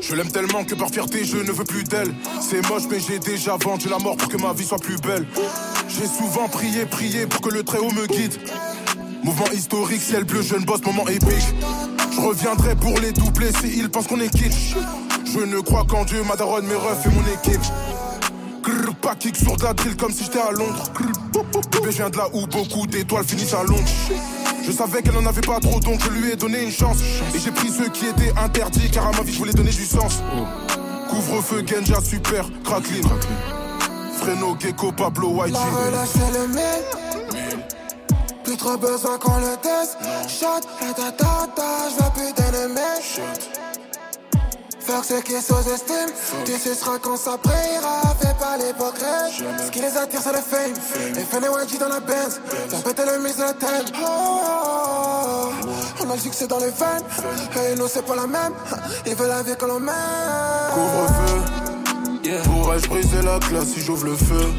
[0.08, 2.14] Je l'aime tellement que par fierté je ne veux plus d'elle.
[2.40, 5.26] C'est moche mais j'ai déjà vendu la mort pour que ma vie soit plus belle.
[5.88, 8.34] J'ai souvent prié, prié pour que le très haut me guide.
[9.24, 11.56] Mouvement historique, ciel bleu, jeune boss, moment épique.
[12.12, 14.76] Je reviendrai pour les doubler si ils pensent qu'on est kitsch.
[15.26, 17.62] Je ne crois qu'en Dieu, ma daronne, mes refs et mon équipe.
[18.62, 20.84] Grrr, pas kick sur de drill comme si j'étais à Londres.
[20.94, 23.82] Grrr, Bébé, je viens de là où beaucoup d'étoiles finissent à Londres.
[24.66, 26.98] Je savais qu'elle en avait pas trop, donc je lui ai donné une chance.
[27.36, 29.86] Et j'ai pris ceux qui étaient interdits, car à ma vie je voulais donner du
[29.86, 30.22] sens.
[31.10, 33.06] Couvre-feu, Genja, super, crackling.
[34.18, 35.54] Freno, Gecko, Pablo, YG.
[35.54, 39.98] La relâche le mille Plus trop besoin qu'on le teste
[40.28, 43.65] Shot, ratatata, j'veux plus d'ennemis
[44.86, 46.14] Fuck ceux qui sous-estiment
[46.46, 50.74] Tu suceras quand ça priera Fais pas l'hypocrite Ce qui les attire c'est le fame.
[51.16, 52.40] Et YG dans la Benz.
[52.70, 56.04] Ça pète le mix de la thème oh, oh, oh.
[56.06, 57.72] On a le succès dans les veines.
[57.72, 58.54] Et nous c'est pas la même.
[59.08, 59.96] Ils veulent la vie que l'on mène.
[60.74, 61.66] Couvre-feu.
[62.44, 64.52] Pourrais-je briser la glace si j'ouvre le feu?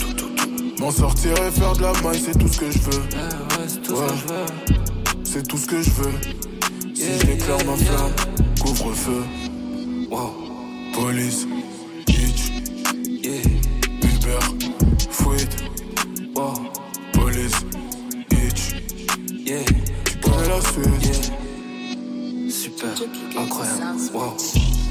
[0.81, 3.03] M'en sortir et faire de la maille, c'est tout ce que je veux.
[3.67, 4.47] c'est tout ce que je veux.
[5.25, 6.13] C'est tout ce que je veux.
[6.95, 8.13] Si je déclare ma flamme,
[8.61, 9.23] couvre-feu.
[10.97, 11.47] Police,
[12.09, 12.51] hitch,
[14.03, 14.41] Uber,
[15.11, 15.57] fouette.
[17.13, 17.61] Police,
[18.31, 18.75] hitch.
[20.05, 21.33] Tu connais la suite.
[22.51, 22.95] Super,
[23.39, 24.11] incroyable.
[24.15, 24.86] Wow.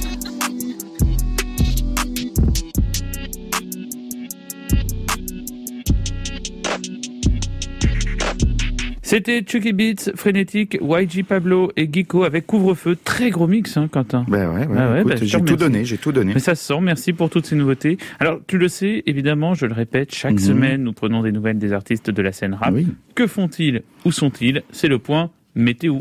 [9.15, 12.97] C'était Chucky Beats, Frénétique, YG Pablo et Geeko avec Couvre-feu.
[13.01, 14.25] Très gros mix, hein, Quentin.
[14.27, 16.33] Ben ouais, ouais, ah bah, j'ai tout donné, j'ai tout donné.
[16.33, 17.97] Mais ça se sent, merci pour toutes ces nouveautés.
[18.19, 20.39] Alors, tu le sais, évidemment, je le répète, chaque mhm.
[20.39, 22.73] semaine, nous prenons des nouvelles des artistes de la scène rap.
[22.73, 22.87] Oui.
[23.15, 24.63] Que font-ils Où sont-ils?
[24.73, 25.97] C'est le point météo.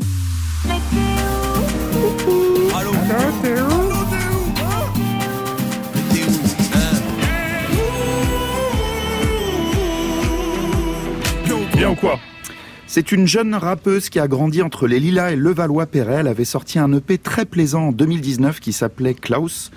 [12.95, 16.19] C'est une jeune rappeuse qui a grandi entre les Lilas et Levallois-Perret.
[16.21, 19.69] Elle avait sorti un EP très plaisant en 2019 qui s'appelait Klaus.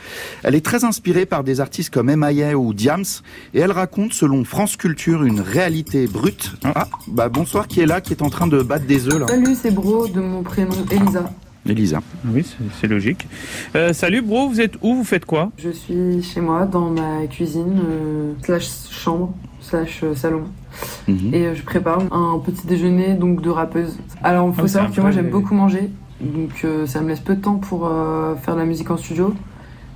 [0.44, 2.56] Elle est très inspirée par des artistes comme M.I.A.
[2.56, 3.02] ou Diams
[3.54, 6.52] et elle raconte, selon France Culture, une réalité brute.
[6.62, 9.26] Ah, bah bonsoir, qui est là, qui est en train de battre des œufs là
[9.26, 11.28] Salut, c'est Bro de mon prénom Elisa.
[11.66, 12.00] Elisa.
[12.24, 12.46] Oui,
[12.80, 13.26] c'est logique.
[13.74, 15.50] Euh, salut Bro, vous êtes où Vous faites quoi?
[15.58, 20.44] Je suis chez moi, dans ma cuisine, euh, slash chambre, slash euh, salon.
[21.06, 21.34] Mhm.
[21.34, 23.98] Et je prépare un petit déjeuner donc de rappeuse.
[24.22, 27.34] Alors il faut ah, savoir que moi j'aime beaucoup manger, donc ça me laisse peu
[27.34, 27.90] de temps pour
[28.42, 29.34] faire de la musique en studio.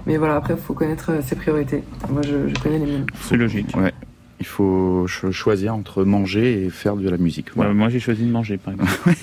[0.07, 1.85] Mais voilà, après il faut connaître ses priorités.
[2.11, 3.07] Moi je, connais les miennes.
[3.21, 3.77] C'est logique.
[3.77, 3.93] Ouais.
[4.41, 7.55] Il faut choisir entre manger et faire de la musique.
[7.57, 9.15] moi j'ai choisi de manger par exemple.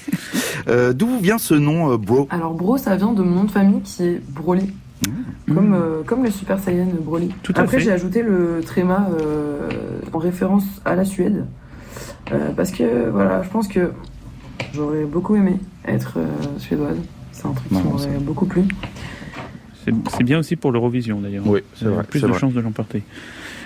[0.68, 2.28] Euh, d'où vient ce nom, euh, Bro?
[2.30, 4.72] Alors, Bro, ça vient de mon nom de famille qui est Broly.
[5.08, 5.54] Mmh.
[5.54, 7.30] Comme, euh, comme le Super Saiyan Broly.
[7.44, 9.10] Tout Après, j'ai ajouté le tréma
[10.14, 11.46] en référence à la Suède.
[12.56, 13.92] parce que, voilà, je pense que
[14.74, 15.58] j'aurais beaucoup aimé
[15.88, 16.20] être
[16.58, 16.98] suédoise.
[17.32, 18.64] C'est un truc qui m'aurait beaucoup plu.
[19.86, 21.48] C'est bien aussi pour l'Eurovision d'ailleurs.
[21.48, 22.04] Oui, c'est vrai.
[22.04, 23.04] Plus de chances de l'emporter.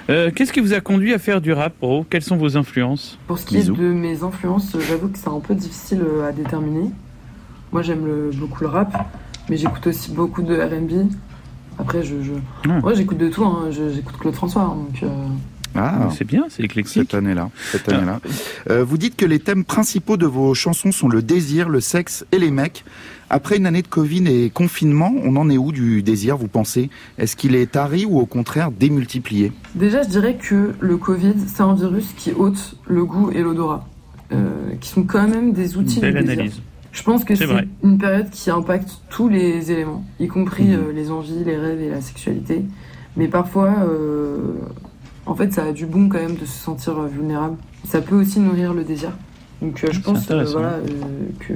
[0.10, 3.18] Euh, qu'est-ce qui vous a conduit à faire du rap, Bro Quelles sont vos influences?
[3.28, 6.32] Pour ce qui est de mes influences, j'avoue que c'est un peu difficile euh, à
[6.32, 6.90] déterminer.
[7.72, 9.08] Moi, j'aime beaucoup le rap,
[9.50, 11.10] mais j'écoute aussi beaucoup de R&B.
[11.78, 12.16] Après, je,
[12.84, 13.44] Ouais, j'écoute de tout.
[13.44, 13.70] Hein.
[13.72, 15.04] J'écoute Claude François, hein, donc.
[15.04, 15.28] Euh,
[15.76, 17.02] ah, c'est bien, c'est éclectique.
[17.10, 17.50] Cette année-là.
[17.72, 18.20] Cette année-là.
[18.70, 18.84] Ah.
[18.84, 22.38] vous dites que les thèmes principaux de vos chansons sont le désir, le sexe et
[22.38, 22.86] les mecs.
[23.32, 26.92] Après une année de Covid et confinement, on en est où du désir, vous pensez?
[27.18, 29.52] Est-ce qu'il est tari ou au contraire démultiplié?
[29.74, 33.88] Déjà, je dirais que le Covid, c'est un virus qui ôte le goût et l'odorat,
[34.32, 36.62] euh, qui sont quand même des outils Belle de analyse.
[36.94, 37.48] Je pense que c'est
[37.84, 40.80] une période qui impacte tous les éléments, y compris mhm.
[40.80, 42.64] euh, les envies, les rêves et la sexualité.
[43.18, 44.54] Mais parfois, euh,
[45.26, 47.58] en fait, ça a du bon quand même de se sentir vulnérable.
[47.84, 49.12] Ça peut aussi nourrir le désir.
[49.64, 50.82] Donc euh, je pense euh, voilà, euh,
[51.40, 51.54] que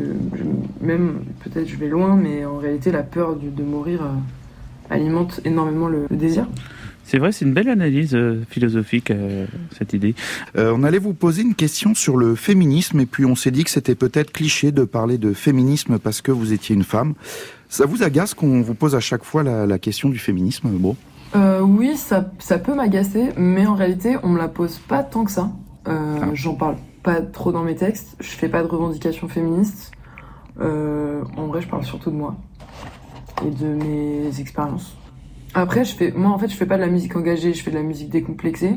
[0.80, 4.00] même peut-être je vais loin, mais en réalité la peur de mourir
[4.90, 6.48] alimente énormément le, désir.
[7.08, 8.18] C'est vrai, c'est une belle analyse
[8.50, 9.14] philosophique,
[9.78, 10.14] cette idée.
[10.56, 13.70] on allait vous poser une question sur le féminisme, et puis on s'est dit que
[13.70, 17.14] c'était peut-être cliché de parler de féminisme parce que vous étiez une femme.
[17.70, 20.98] Ça vous agace qu'on vous pose à chaque fois la, question du féminisme, bon
[21.62, 25.32] Oui, ça, ça peut m'agacer, mais en réalité, on me la pose pas tant que
[25.32, 25.50] ça.
[25.86, 26.30] Ah.
[26.34, 28.18] J'en parle pas trop dans mes textes.
[28.20, 29.92] Je fais pas de revendications féministes.
[30.60, 32.36] Euh, en vrai, je parle surtout de moi
[33.46, 34.98] et de mes expériences.
[35.58, 37.72] Après, je fais, moi, en fait, je fais pas de la musique engagée, je fais
[37.72, 38.76] de la musique décomplexée.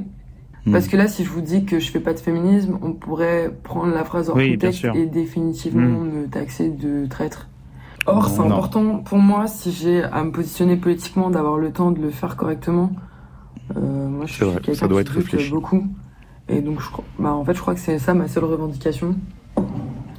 [0.64, 0.72] Hmm.
[0.72, 3.50] Parce que là, si je vous dis que je fais pas de féminisme, on pourrait
[3.62, 6.10] prendre la phrase hors contexte et définitivement hmm.
[6.10, 7.48] me taxer de traître.
[8.06, 12.00] Or, c'est important pour moi, si j'ai à me positionner politiquement, d'avoir le temps de
[12.00, 12.92] le faire correctement.
[13.76, 15.50] Euh, moi, je suis quelqu'un ça doit être réfléchi.
[15.50, 15.86] beaucoup.
[16.48, 16.88] Et donc, je,
[17.22, 19.16] bah, en fait, je crois que c'est ça ma seule revendication.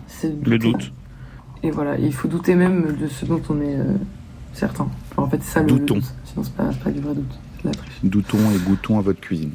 [0.05, 0.93] C'est le doute.
[1.63, 3.95] Et voilà, il faut douter même de ce dont on est euh,
[4.53, 4.87] certain.
[5.17, 5.95] en fait, c'est ça le Doutons.
[5.95, 6.13] doute.
[6.31, 7.39] Sinon, c'est pas, pas du vrai doute.
[8.03, 9.51] Doutons et goûtons à votre cuisine.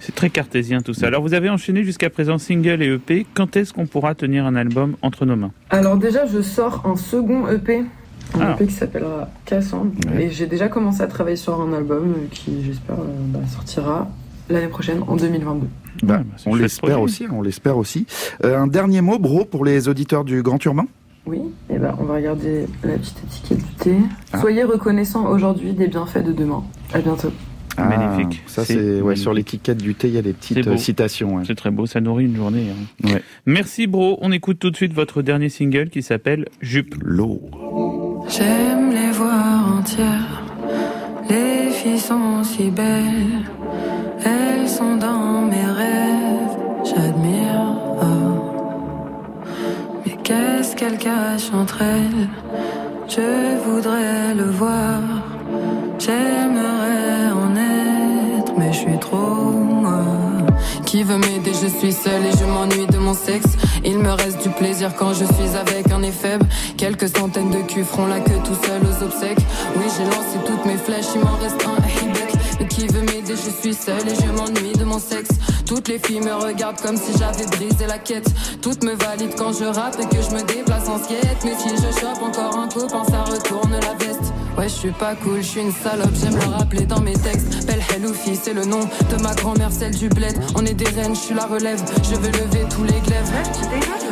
[0.00, 1.06] C'est très cartésien tout ça.
[1.06, 3.26] Alors vous avez enchaîné jusqu'à présent single et EP.
[3.34, 5.52] Quand est-ce qu'on pourra tenir un album entre nos mains?
[5.70, 7.84] Alors déjà, je sors un second EP.
[8.34, 8.52] Un ah.
[8.54, 9.92] EP qui s'appellera Cassandre.
[10.18, 14.08] Et j'ai déjà commencé à travailler sur un album qui, j'espère, euh, bah, sortira
[14.48, 15.66] l'année prochaine, en 2022.
[16.02, 18.06] Bah, bah, on l'espère aussi, on l'espère aussi.
[18.44, 20.86] Euh, un dernier mot, Bro, pour les auditeurs du Grand Urbain?
[21.24, 21.38] Oui,
[21.70, 23.96] et eh ben, on va regarder la petite étiquette du thé.
[24.32, 24.40] Ah.
[24.40, 26.64] Soyez reconnaissants aujourd'hui des bienfaits de demain.
[26.92, 27.32] À bientôt.
[27.76, 28.42] Ah, magnifique.
[28.46, 31.42] Ça, c'est ouais, sur l'étiquette du thé, il y a des petites euh, citations.
[31.44, 32.66] C'est très beau, ça nourrit une journée.
[33.04, 33.18] Hein.
[33.46, 34.18] Merci, bro.
[34.20, 36.96] On écoute tout de suite votre dernier single qui s'appelle Jupe.
[37.00, 37.40] L'eau.
[38.28, 40.42] J'aime les voir entières.
[41.30, 43.48] Les filles sont si belles.
[44.24, 47.51] Elles sont dans mes rêves, j'admire.
[50.24, 52.28] Qu'est-ce qu'elles cachent entre elles?
[53.08, 55.00] Je voudrais le voir,
[55.98, 60.04] j'aimerais en être, mais je suis trop moi.
[60.86, 61.52] Qui veut m'aider?
[61.60, 63.56] Je suis seule et je m'ennuie de mon sexe.
[63.84, 66.46] Il me reste du plaisir quand je suis avec un faible.
[66.76, 69.44] Quelques centaines de culs feront la queue tout seul aux obsèques.
[69.76, 72.21] Oui, j'ai lancé toutes mes flèches, il m'en reste un.
[73.22, 75.30] M'aider, je suis seule et je m'ennuie de mon sexe.
[75.66, 78.28] Toutes les filles me regardent comme si j'avais brisé la quête.
[78.60, 81.44] Toutes me valident quand je rappe et que je me déplace en skate.
[81.44, 84.32] Mais si je chope encore un copain, ça retourne la veste.
[84.56, 87.66] Ouais, je suis pas cool, je suis une salope, j'aime le rappeler dans mes textes.
[87.66, 90.38] Belle Heloufi, c'est le nom de ma grand-mère, celle du bled.
[90.56, 93.32] On est des reines, je suis la relève, je veux lever tous les glaives.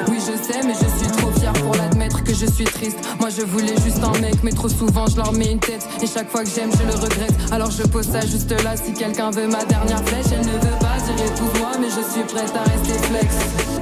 [0.09, 1.90] Oui, je sais, mais je suis trop fière pour l'admettre
[2.35, 2.99] je suis triste.
[3.19, 5.87] Moi, je voulais juste un mec, mais trop souvent, je leur mets une tête.
[6.03, 7.35] Et chaque fois que j'aime, je le regrette.
[7.53, 10.79] Alors je pose ça juste là, si quelqu'un veut ma dernière flèche, elle ne veut
[10.81, 13.35] pas, j'irai tout moi, mais je suis prête à rester flex.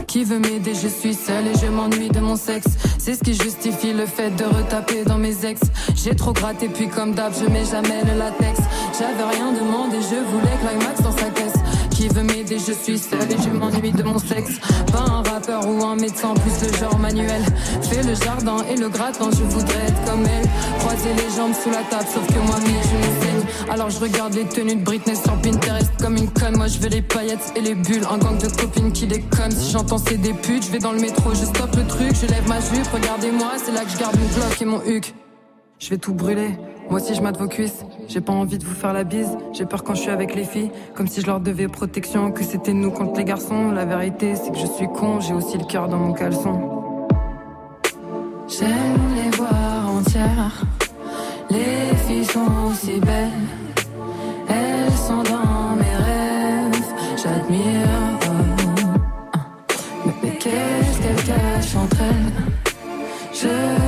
[0.07, 2.69] Qui veut m'aider, je suis seule et je m'ennuie de mon sexe.
[2.99, 5.61] C'est ce qui justifie le fait de retaper dans mes ex.
[5.95, 8.59] J'ai trop gratté, puis comme d'hab, je mets jamais le latex.
[8.99, 11.58] J'avais rien demandé, je voulais climax dans sa caisse.
[11.99, 14.61] Qui veut m'aider, je suis seule et je m'ennuie de mon sexe.
[14.93, 17.43] Pas un rappeur ou un médecin, plus le genre manuel.
[17.91, 20.49] Fais le jardin et le gratin, je voudrais être comme elle.
[20.79, 23.69] Croiser les jambes sous la table, sauf que moi, mais je me saigne.
[23.69, 26.57] Alors je regarde les tenues de Britney sur Pinterest comme une conne.
[26.57, 28.07] Moi, je veux les paillettes et les bulles.
[28.09, 29.51] Un gang de copines qui déconnent.
[29.51, 32.29] Si j'entends c'est des putes, je vais dans le métro, je stoppe le truc, je
[32.29, 32.87] lève ma jupe.
[32.95, 35.15] Regardez-moi, c'est là que je garde mon bloc et mon huc.
[35.81, 36.57] Je vais tout brûler.
[36.91, 37.85] Moi aussi je mate vos cuisses.
[38.09, 39.37] J'ai pas envie de vous faire la bise.
[39.53, 40.71] J'ai peur quand je suis avec les filles.
[40.95, 42.31] Comme si je leur devais protection.
[42.33, 43.71] Que c'était nous contre les garçons.
[43.71, 45.21] La vérité c'est que je suis con.
[45.21, 46.59] J'ai aussi le cœur dans mon caleçon.
[48.49, 50.65] J'aime les voir entières.
[51.51, 53.29] Les filles sont si belles.
[54.49, 56.95] Elles sont dans mes rêves.
[57.23, 57.89] J'admire.
[60.07, 62.33] Mais, mais qu'est-ce qu'elles cachent entre elles?
[63.35, 63.88] Je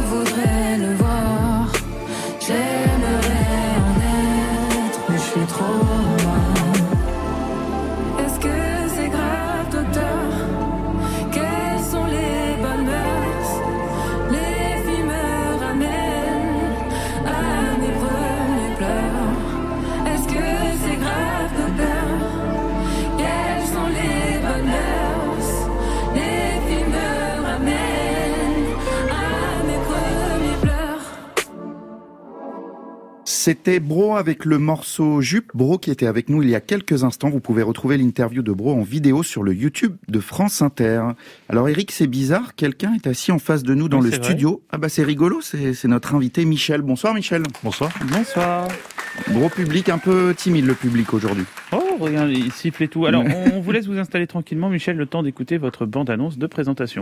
[33.42, 35.50] C'était Bro avec le morceau Jupe.
[35.54, 37.30] Bro qui était avec nous il y a quelques instants.
[37.30, 41.00] Vous pouvez retrouver l'interview de Bro en vidéo sur le YouTube de France Inter.
[41.48, 42.54] Alors Eric, c'est bizarre.
[42.54, 44.22] Quelqu'un est assis en face de nous dans Oui, le vrai.
[44.24, 44.62] studio.
[44.70, 45.40] Ah bah c'est rigolo.
[45.40, 46.82] C'est c'est notre invité Michel.
[46.82, 47.42] Bonsoir Michel.
[47.64, 47.90] Bonsoir.
[48.12, 48.68] Bonsoir.
[49.30, 51.44] Gros public, un peu timide le public aujourd'hui.
[51.72, 53.06] Oh, regarde, il siffle et tout.
[53.06, 53.24] Alors,
[53.54, 57.00] on vous laisse vous installer tranquillement, Michel, le temps d'écouter votre bande-annonce de présentation.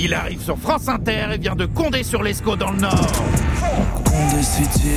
[0.00, 3.12] Il arrive sur France Inter et vient de Condé sur l'Escaut dans le Nord.
[4.42, 4.96] City.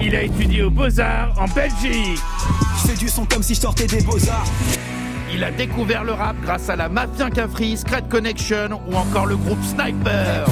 [0.00, 2.18] Il a étudié aux Beaux-Arts en Belgique.
[2.82, 4.46] Je fais du son comme si je sortais des beaux-arts.
[5.32, 9.36] Il a découvert le rap grâce à la Mafia Cafri, Scred Connection ou encore le
[9.36, 10.46] groupe Sniper.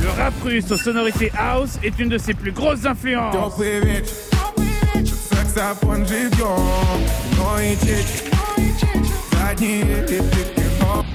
[0.00, 3.34] Le rap russe aux sonorités house est une de ses plus grosses influences.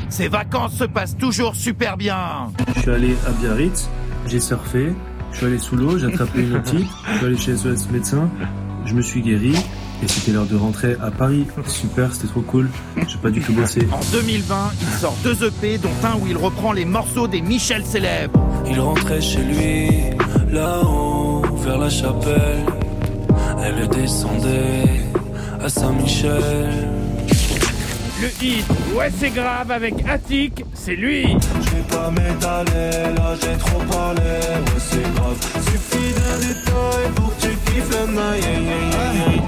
[0.10, 2.52] Ses vacances se passent toujours super bien.
[2.76, 3.90] Je suis allé à Biarritz,
[4.28, 4.94] j'ai surfé,
[5.32, 8.30] je suis allé sous l'eau, j'ai attrapé une otite, je suis allé chez SOS médecin,
[8.86, 9.56] je me suis guéri
[10.04, 11.48] et c'était l'heure de rentrer à Paris.
[11.66, 12.70] Super, c'était trop cool.
[13.08, 13.88] J'ai pas du tout bossé.
[13.92, 17.84] En 2020, il sort deux EP, dont un où il reprend les morceaux des Michel
[17.86, 18.40] célèbres.
[18.70, 19.90] Il rentrait chez lui,
[20.52, 22.66] là-haut, vers la chapelle.
[23.64, 25.02] Elle descendait
[25.60, 26.88] à Saint-Michel.
[28.20, 31.24] Le hit Ouais, c'est grave avec Attic, c'est lui.
[31.24, 35.38] Je vais pas m'étaler, là j'ai trop parlé, ouais c'est grave.
[35.66, 39.42] Suffit d'un détail pour que tu kiffes le maille.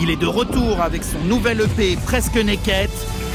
[0.00, 2.90] Il est de retour avec son nouvel EP Presque Naked.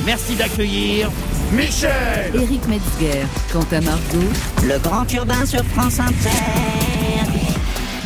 [0.05, 1.09] Merci d'accueillir
[1.53, 4.31] Michel Eric Metzger, Quentin Margot,
[4.63, 7.02] Le grand urbain sur France Inter.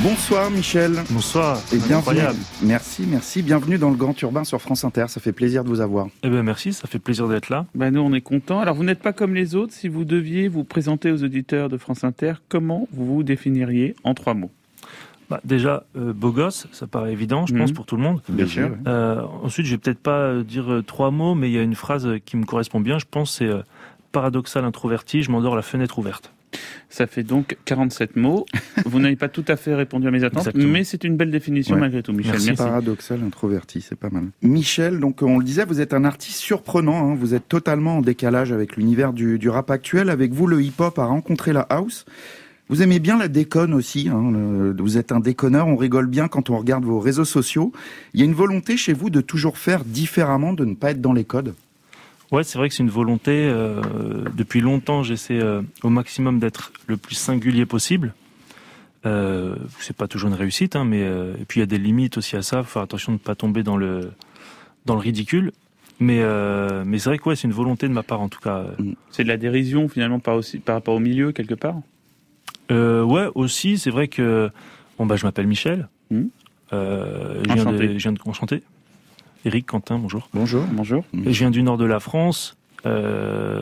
[0.04, 0.92] Bonsoir Michel.
[1.10, 1.58] Bonsoir.
[1.74, 1.96] Et bienvenue.
[1.96, 2.38] Incroyable.
[2.62, 3.42] Merci, merci.
[3.42, 5.06] Bienvenue dans le Grand Urbain sur France Inter.
[5.08, 6.08] Ça fait plaisir de vous avoir.
[6.24, 7.66] Eh ben merci, ça fait plaisir d'être là.
[7.74, 8.60] Bah nous, on est contents.
[8.60, 9.74] Alors, vous n'êtes pas comme les autres.
[9.74, 14.14] Si vous deviez vous présenter aux auditeurs de France Inter, comment vous vous définiriez en
[14.14, 14.52] trois mots?
[15.32, 17.60] Bah, déjà, euh, beau gosse, ça paraît évident, je Mhm.
[17.62, 18.22] pense, pour tout le monde.
[18.30, 18.70] Bien sûr.
[18.88, 21.76] Euh, ensuite, je vais peut-être pas euh, dire trois mots, mais il y a une
[21.76, 23.62] phrase qui me correspond bien, je pense, c'est euh,
[24.12, 26.32] paradoxal introverti, je m'endors la fenêtre ouverte.
[26.90, 28.46] Ça fait donc 47 mots.
[28.86, 30.72] vous n'avez pas tout à fait répondu à mes attentes, Exactement.
[30.74, 31.82] mais c'est une belle définition Ouais.
[31.82, 32.32] malgré tout, Michel.
[32.34, 32.48] Merci.
[32.48, 32.64] Merci.
[32.64, 34.26] Paradoxal, introverti, c'est pas mal.
[34.42, 37.12] Michel, donc on le disait, vous êtes un artiste surprenant.
[37.12, 37.16] hein.
[37.20, 40.10] Vous êtes totalement en décalage avec l'univers du, du rap actuel.
[40.10, 42.06] Avec vous, le hip-hop a rencontré la house.
[42.70, 44.10] Vous aimez bien la déconne aussi.
[44.10, 45.68] hein, le- vous êtes un déconneur.
[45.68, 47.72] On rigole bien quand on regarde vos réseaux sociaux.
[48.14, 51.02] Il y a une volonté chez vous de toujours faire différemment, de ne pas être
[51.02, 51.54] dans les codes?
[52.32, 53.32] Ouais, c'est vrai que c'est une volonté.
[53.50, 53.82] Euh,
[54.36, 58.14] depuis longtemps, j'essaie euh, au maximum d'être le plus singulier possible.
[59.06, 61.78] Euh, c'est pas toujours une réussite, hein, mais euh, et puis il y a des
[61.78, 62.64] limites aussi à ça.
[62.64, 64.12] Faut faire attention de ne pas tomber dans le
[64.86, 65.52] dans le ridicule.
[66.00, 68.40] Mais euh, mais c'est vrai que ouais, c'est une volonté de ma part en tout
[68.40, 68.66] cas.
[69.10, 71.76] C'est de la dérision finalement par aussi par rapport au milieu quelque part?
[72.70, 74.50] Euh, ouais, aussi, c'est vrai que
[74.98, 75.88] bon bah je m'appelle Michel.
[76.74, 78.62] Euh, je viens de, je viens de enchanté.
[79.48, 80.28] Eric Quentin, bonjour.
[80.34, 80.66] Bonjour.
[80.74, 81.06] Bonjour.
[81.26, 82.58] Et je viens du nord de la France.
[82.86, 83.62] Euh,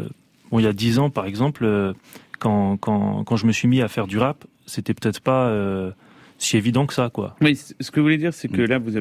[0.50, 1.94] bon, il y a dix ans, par exemple, euh,
[2.40, 5.92] quand, quand, quand je me suis mis à faire du rap, c'était peut-être pas euh,
[6.40, 7.36] si évident que ça, quoi.
[7.40, 8.92] Oui, ce que vous voulez dire, c'est que là, vous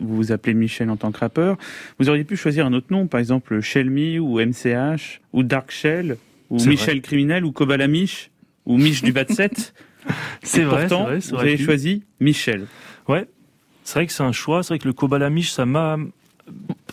[0.00, 1.56] vous appelez Michel en tant que rappeur.
[1.98, 6.18] Vous auriez pu choisir un autre nom, par exemple Shelmy ou MCH ou Dark Shell
[6.50, 7.00] ou Michel vrai.
[7.00, 8.30] Criminel ou Kobala Mich
[8.64, 9.74] ou Mich du de 7.
[10.44, 12.66] C'est vrai, Pourtant, vrai, vous avez choisi Michel.
[13.08, 13.26] Ouais,
[13.82, 14.62] c'est vrai que c'est un choix.
[14.62, 15.96] C'est vrai que le Kobalamish, ça m'a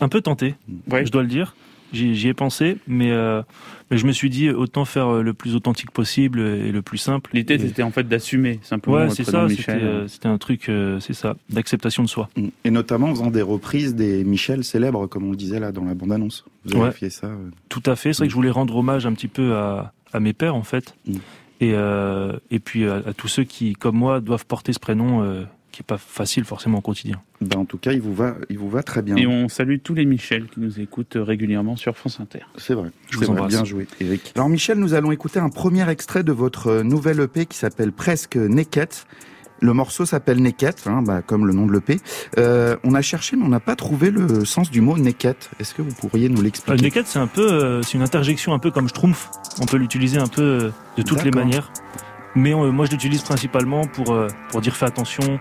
[0.00, 0.54] un peu tenté,
[0.90, 1.54] je dois le dire.
[1.92, 3.42] J'y ai pensé, mais, euh,
[3.90, 6.98] mais je me suis dit autant faire euh, le plus authentique possible et le plus
[6.98, 7.30] simple.
[7.32, 9.54] L'idée, Et- c'était en fait d'assumer simplement Ouais, c'est prénom ça.
[9.54, 9.56] Michel.
[9.76, 12.28] C'était euh, c'était un truc, euh, c'est ça, d'acceptation de soi.
[12.64, 15.84] Et notamment en faisant des reprises des Michel célèbres, comme on le disait là dans
[15.84, 16.44] la bande-annonce.
[16.64, 16.90] Vous avez Ouais.
[16.90, 17.28] fait ça.
[17.28, 17.50] euh.
[17.68, 18.12] Tout à fait.
[18.12, 20.64] C'est vrai que je voulais rendre hommage un petit peu à, à mes pères, en
[20.64, 20.96] fait.
[21.60, 25.22] Et, euh, et puis à, à tous ceux qui, comme moi, doivent porter ce prénom
[25.22, 25.44] euh,
[25.76, 27.20] qui est pas facile forcément au quotidien.
[27.42, 29.14] Ben, en tout cas, il vous va, il vous va très bien.
[29.16, 32.40] Et on salue tous les Michel qui nous écoutent régulièrement sur France Inter.
[32.56, 32.88] C'est vrai.
[33.10, 33.52] Je vous embrasse.
[33.52, 34.32] Bien joué, Eric.
[34.36, 37.92] Alors Michel, nous allons écouter un premier extrait de votre euh, nouvelle EP qui s'appelle
[37.92, 38.88] Presque Naked.
[39.60, 41.98] Le morceau s'appelle Naked, hein, bah, comme le nom de l'EP.
[42.38, 45.36] Euh, on a cherché, mais on n'a pas trouvé le sens du mot naked.
[45.60, 46.82] Est-ce que vous pourriez nous Euh, l'expliquer?
[46.82, 49.30] naked, c'est un peu, euh, c'est une interjection un peu comme Schtroumpf.
[49.60, 51.70] On peut l'utiliser un peu euh, de toutes les manières.
[52.34, 55.40] Mais euh, moi, je l'utilise principalement pour euh, pour dire fais attention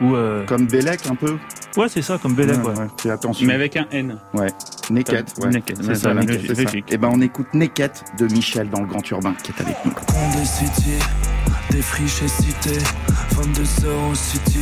[0.00, 1.36] ou euh, Comme Bélec un peu
[1.76, 2.56] ouais, c'est ça, comme Bélec.
[2.64, 3.46] Ouais, Fais attention.
[3.46, 4.18] Mais avec un N.
[4.32, 4.48] Ouais.
[4.90, 5.50] Naked, ouais.
[5.50, 6.78] Naked, C'est ouais, ça, Naked, ça.
[6.88, 9.92] Et ben on écoute Naked de Michel dans le Grand Urbain qui est avec nous.
[9.92, 10.98] Condé City,
[11.70, 12.78] défriché cité,
[13.32, 14.60] 22 heures au City,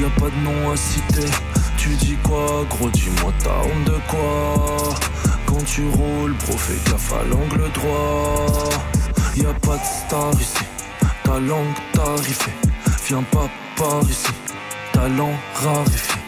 [0.00, 1.28] y a pas de nom à citer.
[1.76, 4.94] Tu dis quoi, gros, dis-moi t'as honte de quoi?
[5.46, 8.70] Quand tu roules, bro, fais gaffe à l'angle droit.
[9.36, 10.64] Y a pas de star ici,
[11.24, 12.52] ta langue tarifée.
[13.08, 14.28] Viens pas par ici,
[14.92, 16.20] talent raréfié.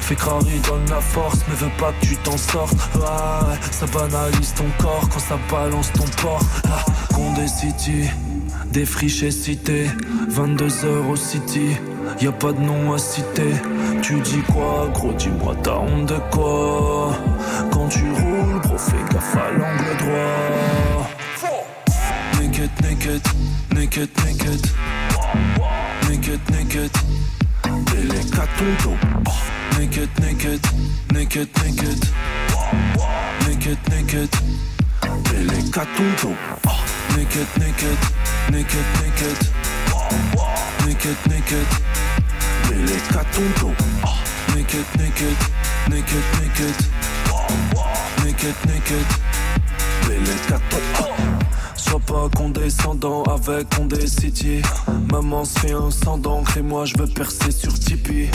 [0.00, 2.74] Fais crari donne la force, mais veux pas que tu t'en sortes.
[2.96, 6.42] Ouais, ça banalise ton corps quand ça balance ton port.
[6.64, 8.08] Ah, Condé City,
[8.72, 9.86] défriché cité,
[10.28, 11.76] 22 heures au City.
[12.20, 13.52] Y a pas de nom à citer.
[14.02, 17.12] Tu dis quoi, gros, dis-moi t'as honte de quoi?
[17.72, 21.08] Quand tu roules, bro, fais gaffe à l'angle droit.
[22.40, 23.22] Naked, naked,
[23.74, 24.66] naked, naked.
[26.08, 26.90] Naked, naked.
[28.02, 28.98] Délécatonto.
[29.78, 30.60] Naked, naked,
[31.12, 31.98] naked, naked.
[33.46, 34.30] Naked, naked.
[35.30, 36.36] Délécatonto.
[37.16, 37.98] Naked, naked,
[38.50, 39.38] naked, naked.
[40.84, 41.68] Naked, naked.
[42.66, 43.70] Délécatonto.
[44.56, 45.36] Naked, naked,
[45.88, 46.76] naked, naked.
[48.24, 49.06] Naked, naked.
[50.08, 51.11] Délécatonto.
[51.92, 54.62] Sois pas condescendant avec Condé City
[55.12, 58.30] Maman se fait un sang d'encre et moi je veux percer sur Tipeee.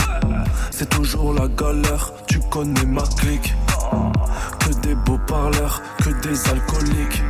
[0.70, 3.56] C'est toujours la galère, tu connais ma clique.
[4.60, 7.20] Que des beaux parleurs, que des alcooliques.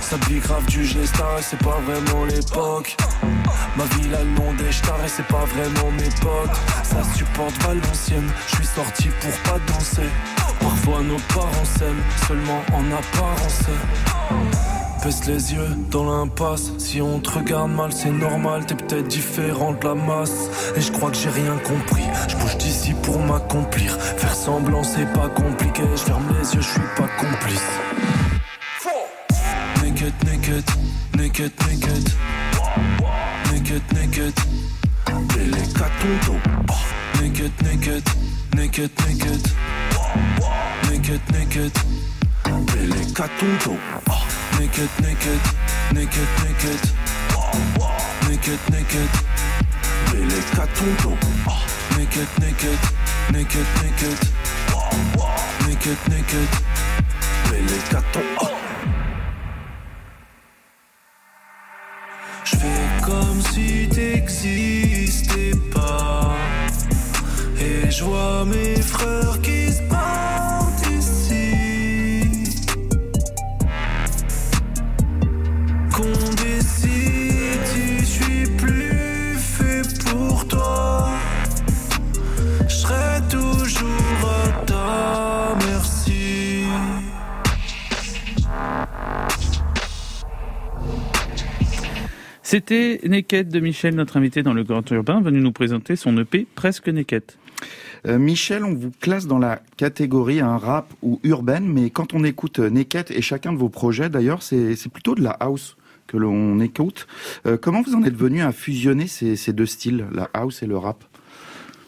[0.00, 2.96] S'habille grave du G-Star et c'est pas vraiment l'époque.
[3.76, 6.56] Ma ville a le nom des et c'est pas vraiment mes potes.
[6.84, 10.10] Ça supporte Valenciennes, je suis sorti pour pas danser.
[10.60, 13.64] Parfois nos parents s'aiment, seulement en apparence
[15.02, 16.72] Baisse les yeux dans l'impasse.
[16.76, 18.66] Si on te regarde mal, c'est normal.
[18.66, 20.50] T'es peut-être différent de la masse.
[20.76, 22.04] Et je crois que j'ai rien compris.
[22.28, 23.98] Je bouge d'ici pour m'accomplir.
[23.98, 25.82] Faire semblant, c'est pas compliqué.
[25.92, 27.62] Je ferme les yeux, je suis pas complice.
[29.82, 30.64] Naked, naked,
[31.16, 32.08] naked, naked.
[33.52, 34.34] Naked, naked.
[35.34, 36.34] Délécatonto.
[37.22, 38.04] Naked, naked,
[38.54, 39.40] naked, naked.
[40.90, 41.20] Naked,
[44.80, 44.98] naked.
[45.02, 45.40] Naked,
[45.92, 46.80] naked, naked, naked.
[48.28, 49.10] Naked, naked.
[50.10, 51.12] Délécatonto.
[51.96, 52.78] Naked, naked,
[53.32, 54.18] naked, naked.
[55.66, 56.48] Naked, naked.
[62.44, 66.36] Je fais comme si t'existais pas.
[67.60, 69.49] Et je vois mes frères qui
[92.50, 96.48] C'était Naked de Michel, notre invité dans le Grand Urbain, venu nous présenter son EP
[96.56, 97.22] Presque Naked.
[98.08, 102.24] Euh, Michel, on vous classe dans la catégorie un rap ou urbaine, mais quand on
[102.24, 105.76] écoute Naked et chacun de vos projets, d'ailleurs, c'est plutôt de la house
[106.08, 107.06] que l'on écoute.
[107.46, 110.66] Euh, comment vous en êtes venu à fusionner ces, ces, deux styles, la house et
[110.66, 111.04] le rap?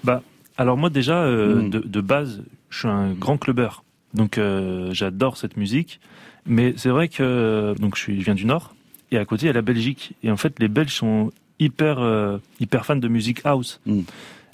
[0.04, 0.22] Bah,
[0.56, 1.70] alors moi déjà, euh, mm.
[1.70, 3.82] de, de, base, je suis un grand clubbeur,
[4.14, 5.98] donc euh, j'adore cette musique.
[6.46, 8.76] Mais c'est vrai que donc je, suis, je viens du Nord
[9.12, 12.40] et à côté il y a la Belgique et en fait les Belges sont hyper
[12.58, 13.80] hyper fans de musique house.
[13.86, 14.00] Mm.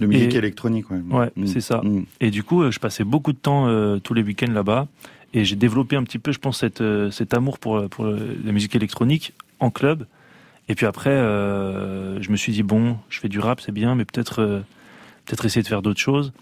[0.01, 1.01] De musique électronique, ouais.
[1.11, 1.47] Ouais, mm.
[1.47, 1.83] c'est ça.
[2.21, 3.67] Et du coup, je passais beaucoup de temps
[4.01, 4.87] tous les week-ends là-bas.
[5.35, 8.77] Et j'ai développé un petit peu, je pense, cette, cet amour pour, pour la musique
[8.77, 10.07] électronique en club.
[10.69, 13.95] Et puis après, euh, je me suis dit bon, je fais du rap, c'est bien,
[13.95, 14.61] mais peut-être euh,
[15.25, 16.33] peut-être essayer de faire d'autres choses,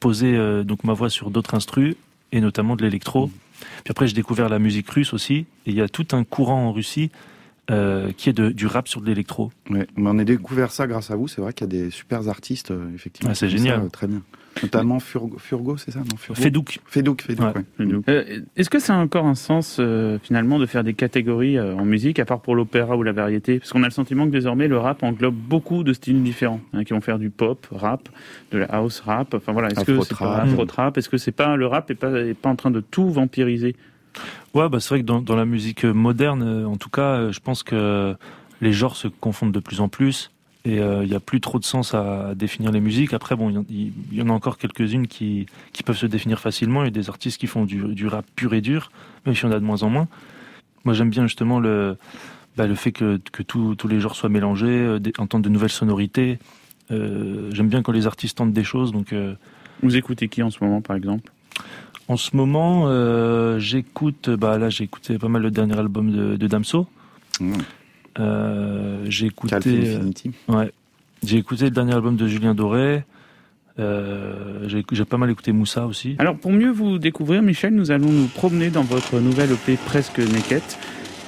[0.00, 1.94] poser euh, donc ma voix sur d'autres instrus
[2.32, 3.30] et notamment de l'électro.
[3.84, 5.46] Puis après, j'ai découvert la musique russe aussi.
[5.66, 7.10] Et il y a tout un courant en Russie
[7.70, 9.50] euh, qui est de, du rap sur de l'électro.
[9.70, 11.28] Ouais, mais on a découvert ça grâce à vous.
[11.28, 13.30] C'est vrai qu'il y a des super artistes, euh, effectivement.
[13.32, 13.82] Ah, c'est génial.
[13.82, 14.22] Ça, très bien.
[14.62, 16.78] Notamment Furgo, Furgo c'est ça non Furgo Fedouk.
[16.86, 17.86] Fedouk, Fedouk, ouais.
[18.08, 21.74] Euh, Est-ce que ça a encore un sens, euh, finalement, de faire des catégories euh,
[21.74, 23.58] en musique, à part pour l'opéra ou la variété?
[23.58, 26.84] Parce qu'on a le sentiment que désormais, le rap englobe beaucoup de styles différents, hein,
[26.84, 28.08] qui vont faire du pop, rap,
[28.50, 29.34] de la house rap.
[29.34, 30.46] Enfin voilà, est-ce que c'est pas
[30.76, 33.10] rap Est-ce que c'est pas le rap est pas, est pas en train de tout
[33.10, 33.76] vampiriser?
[34.54, 38.16] Ouais, bah c'est vrai que dans, la musique moderne, en tout cas, je pense que
[38.60, 40.30] les genres se confondent de plus en plus
[40.66, 43.14] et euh, il n'y a plus trop de sens à définir les musiques.
[43.14, 46.82] Après, bon, il y, en a encore quelques-unes qui, qui peuvent se définir facilement.
[46.82, 48.90] Il y a des artistes qui font du, rap pur et dur,
[49.24, 50.08] même si on a de moins en moins.
[50.84, 51.96] Moi, j'aime bien justement le,
[52.56, 56.40] bah, le fait que, que tous les genres soient mélangés, euh, entendre de nouvelles sonorités.
[56.90, 58.90] Euh, j'aime bien quand les artistes tentent des choses.
[58.90, 59.34] Donc, euh...
[59.84, 61.30] Vous écoutez qui en ce moment, par exemple?
[62.08, 66.36] En ce moment, euh, j'écoute, bah là, j'ai écouté pas mal le dernier album de,
[66.36, 66.86] de Damso.
[67.40, 67.54] Mmh.
[68.18, 69.96] Euh, j'ai écouté.
[69.96, 70.10] Euh,
[70.48, 70.72] ouais.
[71.24, 73.04] J'ai écouté le dernier album de Julien Doré.
[73.78, 76.16] Euh, j'ai pas mal écouté Moussa aussi.
[76.18, 80.18] Alors pour mieux vous découvrir, Michel, nous allons nous promener dans votre nouvelle EP Presque
[80.18, 80.62] Naked.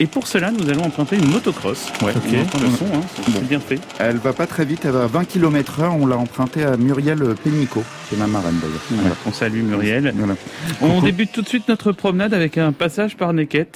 [0.01, 1.89] Et pour cela, nous allons emprunter une motocross.
[2.03, 2.33] Ouais, ok.
[2.33, 3.81] le son, hein, c'est bien fait.
[3.99, 5.95] Elle va pas très vite, elle va à 20 km heure.
[5.97, 8.81] On l'a empruntée à Muriel Pénicaud, qui est ma marraine d'ailleurs.
[8.91, 9.17] Voilà.
[9.27, 10.15] On salue Muriel.
[10.17, 10.35] Voilà.
[10.81, 13.67] On débute tout de suite notre promenade avec un passage par Naked.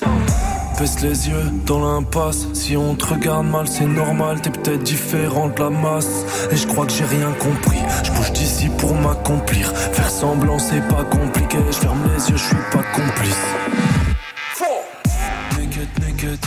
[0.78, 2.46] Baisse les yeux dans l'impasse.
[2.54, 4.40] Si on te regarde mal, c'est normal.
[4.40, 6.24] T'es peut-être différent de la masse.
[6.52, 7.78] Et je crois que j'ai rien compris.
[8.04, 9.68] Je bouge d'ici pour m'accomplir.
[9.76, 11.58] Faire semblant, c'est pas compliqué.
[11.70, 13.91] Je ferme les yeux, je suis pas complice.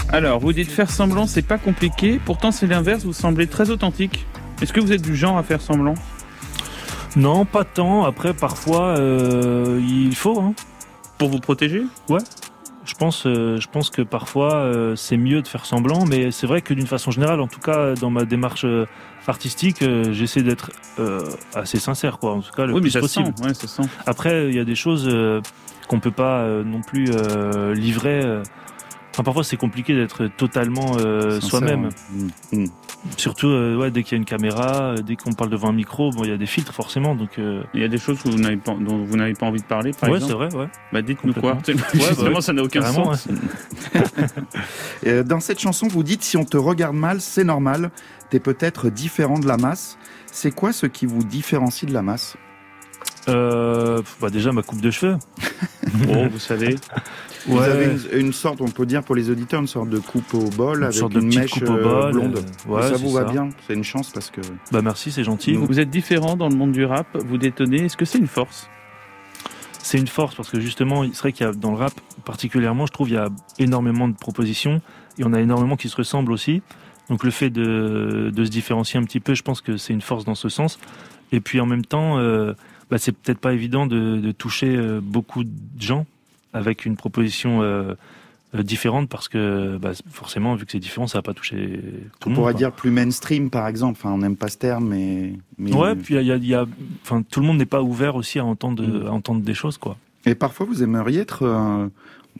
[0.10, 2.20] Alors, vous dites faire semblant, c'est pas compliqué.
[2.24, 3.04] Pourtant, c'est l'inverse.
[3.04, 4.26] Vous semblez très authentique.
[4.62, 5.96] Est-ce que vous êtes du genre à faire semblant?
[7.16, 8.06] Non, pas tant.
[8.06, 10.40] Après, parfois, euh, il faut.
[10.40, 10.54] Hein.
[11.18, 11.84] Pour vous protéger?
[12.10, 12.20] Ouais
[12.86, 16.46] je pense, euh, je pense que parfois euh, c'est mieux de faire semblant, mais c'est
[16.46, 18.64] vrai que d'une façon générale, en tout cas dans ma démarche
[19.26, 20.70] artistique, j'essaie d'être
[21.56, 22.34] assez sincère, quoi.
[22.34, 23.34] En tout cas, le oui, plus mais possible.
[23.36, 23.90] Sent, ouais, ça sent.
[24.06, 25.10] Après, il y a des choses
[25.88, 27.08] qu'on peut pas non plus
[27.74, 28.22] livrer.
[29.16, 30.98] Enfin, parfois c'est compliqué d'être totalement
[31.40, 31.90] soi-même.
[32.12, 32.58] Mmh.
[32.58, 32.66] Mmh.
[33.18, 35.74] Surtout euh, ouais, dès qu'il y a une caméra, euh, dès qu'on parle devant un
[35.74, 37.16] micro, bon, il y a des filtres forcément.
[37.16, 37.64] Donc, euh...
[37.74, 39.66] Il y a des choses que vous n'avez pas, dont vous n'avez pas envie de
[39.66, 40.70] parler, par ouais, exemple c'est vrai, ouais.
[40.92, 41.54] Bah dites-nous quoi.
[41.68, 43.28] ouais, Justement, bah, ça n'a aucun sens.
[45.04, 45.24] Ouais.
[45.24, 47.92] Dans cette chanson, vous dites si on te regarde mal, c'est normal.
[48.30, 49.98] T'es peut-être différent de la masse.
[50.26, 52.36] C'est quoi ce qui vous différencie de la masse?
[53.28, 55.18] Euh, bah déjà ma coupe de cheveux.
[55.94, 56.76] bon, vous savez.
[57.48, 57.66] Vous ouais.
[57.66, 60.50] avez une, une, sorte, on peut dire pour les auditeurs, une sorte de coupe au
[60.50, 62.38] bol une avec sorte une de mèche coupe au bol, blonde.
[62.38, 63.32] Euh, ouais, ça vous va ça.
[63.32, 64.42] bien, c'est une chance parce que.
[64.72, 65.54] Bah merci, c'est gentil.
[65.54, 67.86] Vous, vous êtes différent dans le monde du rap, vous détonnez.
[67.86, 68.68] Est-ce que c'est une force?
[69.80, 71.94] C'est une force parce que justement, c'est vrai qu'il y a dans le rap
[72.26, 73.30] particulièrement, je trouve, il y a
[73.60, 74.82] énormément de propositions
[75.20, 76.64] et on a énormément qui se ressemblent aussi.
[77.10, 80.02] Donc le fait de, de se différencier un petit peu, je pense que c'est une
[80.02, 80.80] force dans ce sens.
[81.32, 82.18] Et puis en même temps.
[82.18, 82.54] Euh,
[82.90, 86.06] bah, c'est peut-être pas évident de, de toucher euh, beaucoup de gens
[86.56, 87.94] avec une proposition euh,
[88.54, 91.56] différente parce que bah, forcément, vu que c'est différent, ça va pas toucher
[92.20, 92.36] tout on le monde.
[92.36, 92.58] pourrait quoi.
[92.60, 94.00] dire plus mainstream, par exemple.
[94.02, 95.34] Enfin, on n'aime pas ce terme, mais.
[95.58, 95.74] mais...
[95.74, 96.66] Ouais, puis il y a, y a,
[97.04, 99.08] enfin, tout le monde n'est pas ouvert aussi à entendre, Mm.
[99.08, 99.98] à entendre des choses, quoi.
[100.26, 101.88] Et parfois, vous aimeriez être, euh,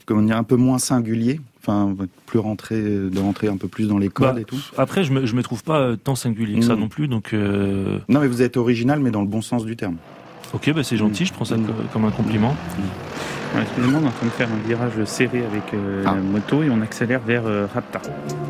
[0.06, 1.40] comment dire, un peu moins singulier?
[1.62, 1.94] Enfin,
[2.26, 4.58] plus rentrer, de rentrer un peu plus dans les codes Bah, et tout?
[4.78, 6.80] Après, je me, je me trouve pas euh, tant singulier que ça Mm.
[6.80, 7.34] non plus, donc.
[7.34, 7.98] Euh...
[8.08, 9.96] Non, mais vous êtes original, mais dans le bon sens du terme.
[10.54, 11.66] Ok, bah c'est gentil, je prends ça Mm.
[11.66, 12.56] co- comme un compliment.
[13.62, 16.14] Excusez-moi, on est en train de faire un virage serré avec euh, Ah.
[16.14, 18.00] la moto et on accélère vers euh, Rapta.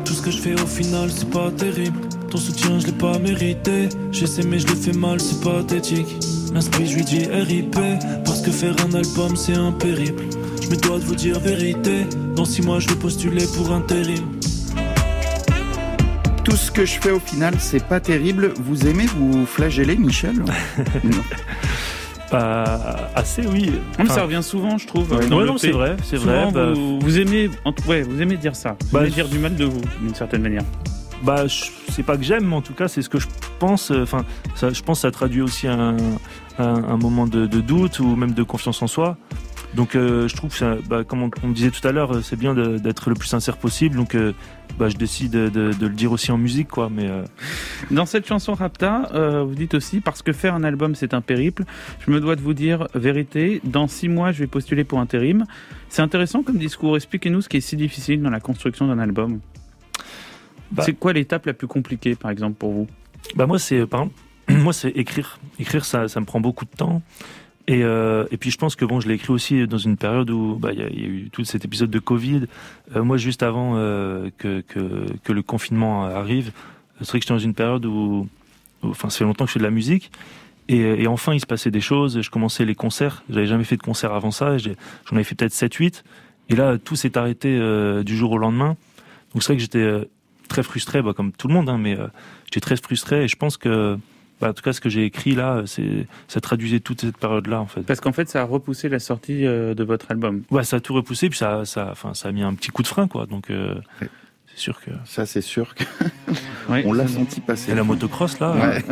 [0.05, 1.99] Tout ce que je fais au final, c'est pas terrible.
[2.29, 3.89] Ton soutien, je l'ai pas mérité.
[4.11, 6.17] J'essaie, mais je le fais mal, c'est pathétique.
[6.53, 7.75] L'inspect, je lui dis RIP.
[8.25, 10.23] Parce que faire un album, c'est un périple.
[10.61, 12.05] Je me dois de vous dire vérité.
[12.35, 14.25] Dans six mois, je vais postuler pour intérim.
[16.43, 18.53] Tout ce que je fais au final, c'est pas terrible.
[18.57, 20.35] Vous aimez vous flageller, Michel?
[21.03, 21.23] Non.
[22.31, 23.71] Bah, assez, oui.
[23.99, 25.11] Enfin, ça revient souvent, je trouve.
[25.13, 27.49] Ouais, dans ouais, le non, c'est vrai, c'est vrai, bah, Vous, vous aimez,
[27.87, 28.75] ouais, vous aimez dire ça.
[28.81, 30.63] Vous Bah, aimez dire du mal de vous, d'une certaine manière.
[31.23, 31.45] Bah,
[31.89, 33.27] c'est pas que j'aime, mais en tout cas, c'est ce que je
[33.59, 33.91] pense.
[33.91, 34.23] euh, Enfin,
[34.61, 35.95] je pense que ça traduit aussi un,
[36.59, 39.17] un, un moment de, de doute ou même de confiance en soi.
[39.77, 42.35] Donc, euh, je trouve ça, bah, comme on, on disait tout à l'heure, euh, c'est
[42.35, 43.95] bien d'être le plus sincère possible.
[43.95, 44.33] Donc, euh,
[44.79, 46.89] bah, je décide de, de- de le dire aussi en musique, quoi.
[46.89, 47.23] Mais euh,
[47.91, 49.09] Dans cette chanson Rapta,
[49.45, 51.63] vous dites aussi parce que faire un album c'est un périple.
[52.05, 53.61] Je me dois de vous dire vérité.
[53.63, 55.45] Dans six mois, je vais postuler pour intérim.
[55.89, 56.95] C'est intéressant comme discours.
[56.97, 59.39] Expliquez-nous ce qui est si difficile dans la construction d'un album.
[60.71, 60.83] Bah.
[60.85, 62.87] c'est quoi l'étape la plus compliquée, par exemple, pour vous?
[63.35, 63.85] Bah moi c'est
[64.49, 65.39] moi c'est écrire.
[65.59, 67.01] Écrire ça ça me prend beaucoup de temps.
[67.69, 70.29] Et, euh, et puis je pense que bon je l'ai écrit aussi dans une période
[70.29, 72.43] où bah, il y, a- il y a eu tout cet épisode de Covid.
[72.95, 76.51] Euh, moi juste avant euh, que, que que le confinement arrive,
[77.01, 78.27] c'est vrai que j'étais dans une période où,
[78.83, 80.11] enfin ça fait longtemps que je fais de la musique.
[80.69, 82.21] Et, et enfin, il se passait des choses.
[82.21, 83.23] Je commençais les concerts.
[83.29, 84.57] J'avais jamais fait de concert avant ça.
[84.57, 84.73] J'en
[85.13, 86.03] avais fait peut-être 7-8.
[86.49, 88.75] Et là, tout s'est arrêté euh, du jour au lendemain.
[89.33, 90.03] Donc c'est vrai que j'étais euh,
[90.49, 92.07] très frustré, bah, comme tout le monde, hein, mais euh,
[92.47, 93.23] j'étais très frustré.
[93.23, 93.97] Et je pense que,
[94.39, 97.59] bah, en tout cas, ce que j'ai écrit là, c'est ça traduisait toute cette période-là,
[97.59, 97.81] en fait.
[97.81, 100.43] Parce qu'en fait, ça a repoussé la sortie euh, de votre album.
[100.51, 102.83] Ouais, ça a tout repoussé, puis ça, ça, enfin, ça a mis un petit coup
[102.83, 103.25] de frein, quoi.
[103.25, 103.75] Donc, euh,
[104.47, 104.91] c'est sûr que.
[105.05, 105.83] Ça, c'est sûr que.
[106.69, 106.83] Ouais.
[106.85, 107.71] on l'a senti passer.
[107.71, 108.51] Et la motocross, là.
[108.51, 108.83] Ouais.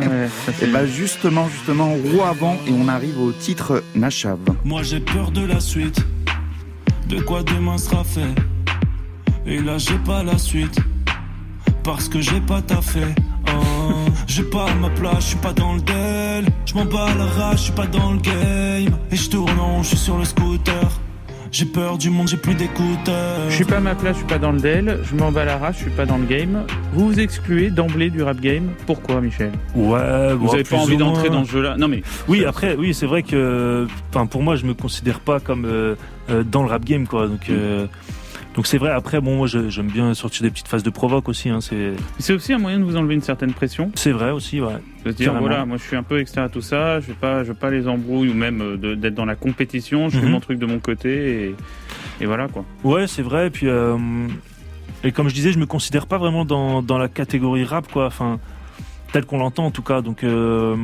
[0.62, 4.38] Et bah justement, justement, roue avant et on arrive au titre Nachav.
[4.64, 6.00] Moi j'ai peur de la suite,
[7.10, 8.34] de quoi demain sera fait?
[9.44, 10.78] Et là j'ai pas la suite,
[11.84, 13.02] parce que j'ai pas taffé.
[13.54, 13.75] Oh,
[14.26, 16.52] j'ai pas ma place, je suis pas dans le del.
[16.64, 18.96] Je m'en bats la rage, je suis pas dans le game.
[19.10, 20.90] Et je tourne en, je suis sur le scooter.
[21.52, 23.48] J'ai peur du monde, j'ai plus d'écouteurs.
[23.48, 25.44] Je suis pas à ma place, je suis pas dans le DEL, je m'en bats
[25.44, 26.64] la race, je suis pas dans le game.
[26.92, 28.68] Vous vous excluez d'emblée du rap game.
[28.84, 32.02] Pourquoi, Michel Ouais, Vous bon, avez pas plus envie d'entrer dans ce jeu-là Non mais
[32.28, 35.94] Oui, après, oui, c'est vrai que, enfin, pour moi, je me considère pas comme euh,
[36.28, 37.26] euh, dans le rap game, quoi.
[37.28, 37.86] Donc, euh,
[38.56, 38.90] donc c'est vrai.
[38.90, 41.48] Après, bon, moi, j'aime bien sortir des petites phases de provoque aussi.
[41.50, 43.92] Hein, c'est, aussi un moyen de vous enlever une certaine pression.
[43.94, 44.72] c'est vrai aussi, ouais.
[45.04, 45.46] De se dire Carrément.
[45.46, 47.58] voilà, moi je suis un peu extérieur à tout ça, je vais pas, je vais
[47.58, 50.08] pas les embrouilles ou même euh, d'être dans la compétition.
[50.08, 50.32] Je fais Mhm.
[50.32, 51.54] mon truc de mon côté et,
[52.20, 52.64] et voilà quoi.
[52.82, 53.46] Ouais, c'est vrai.
[53.46, 53.96] Et puis, euh,
[55.04, 58.06] et comme je disais, je me considère pas vraiment dans, dans la catégorie rap, quoi.
[58.06, 58.40] Enfin,
[59.12, 60.00] tel qu'on l'entend en tout cas.
[60.00, 60.74] Donc, euh,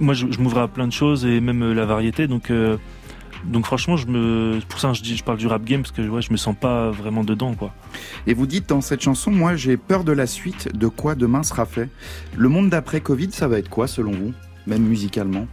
[0.00, 2.26] moi, je, je m'ouvre à plein de choses et même la variété.
[2.26, 2.78] Donc, euh,
[3.44, 6.02] donc franchement, je me, pour ça je dis, je parle du rap game parce que
[6.02, 7.72] ouais, je me sens pas vraiment dedans, quoi.
[8.26, 11.42] Et vous dites dans cette chanson, moi j'ai peur de la suite, de quoi demain
[11.42, 11.88] sera fait.
[12.36, 14.32] Le monde d'après Covid, ça va être quoi selon vous
[14.66, 15.46] Même musicalement?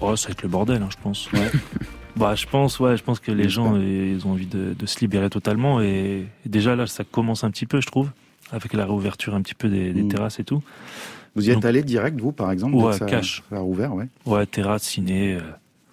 [0.00, 1.28] Oh, ça va être le bordel, hein, je pense.
[2.16, 5.00] bah, je pense, ouais, je pense que les gens, ils ont envie de, de se
[5.00, 5.80] libérer totalement.
[5.80, 8.10] Et, et déjà, là, ça commence un petit peu, je trouve,
[8.52, 10.08] avec la réouverture un petit peu des, des Mm.
[10.08, 10.62] terrasses et tout.
[11.36, 13.42] Vous y êtes Donc- allé direct, vous, par exemple dès Ouais, que ça, cash.
[13.50, 14.06] ça a rouvert, ouais.
[14.26, 15.40] Ouais, terrasse, ciné, euh,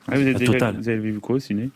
[0.07, 0.75] Ah, vous, avez la déjà- totale.
[0.79, 1.69] vous avez vu quoi au ciné?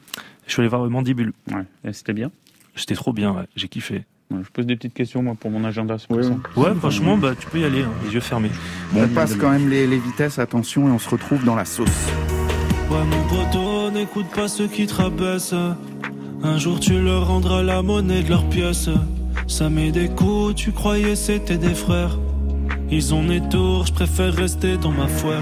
[0.47, 1.34] Je suis allé voir Mandibule.
[1.51, 2.32] Ouais, et c'était bien?
[2.76, 4.03] C'était trop bien, ouais, j'ai kiffé.
[4.32, 5.97] Ouais, je pose des petites questions moi pour mon agenda.
[6.07, 6.32] pour ça.
[6.55, 8.49] Ouais, franchement, bah, tu peux y aller, hein, les yeux fermés.
[8.91, 11.65] Bon, on passe quand même les, les vitesses, attention, et on se retrouve dans la
[11.65, 11.88] sauce.
[12.89, 15.53] Ouais, mon poteau, n'écoute pas ceux qui te rabaissent.
[16.43, 18.89] Un jour, tu leur rendras la monnaie de leurs pièces.
[19.47, 22.17] Ça met des coups, tu croyais c'était des frères.
[22.91, 25.41] Ils ont des tours, je préfère rester dans ma foire.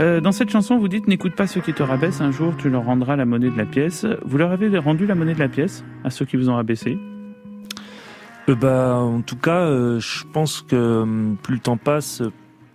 [0.00, 2.20] Euh, dans cette chanson, vous dites n'écoute pas ceux qui te rabaissent.
[2.20, 4.06] Un jour, tu leur rendras la monnaie de la pièce.
[4.24, 6.98] Vous leur avez rendu la monnaie de la pièce à ceux qui vous ont rabaissé?
[8.48, 12.22] Euh, bah, en tout cas, euh, je pense que euh, plus le temps passe,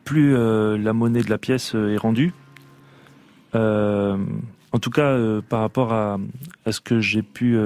[0.03, 2.34] plus euh, la monnaie de la pièce est rendue.
[3.53, 5.17] En tout cas,
[5.49, 6.17] par rapport à,
[6.69, 7.57] ce que j'ai pu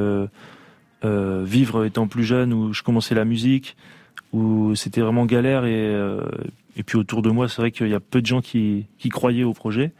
[1.03, 3.77] vivre étant plus jeune, où je commençais la musique,
[4.35, 6.21] où c'était vraiment galère, et, euh,
[6.77, 9.09] et puis autour de moi, c'est vrai qu'il y a peu de gens qui, qui
[9.09, 9.91] croyaient au projet.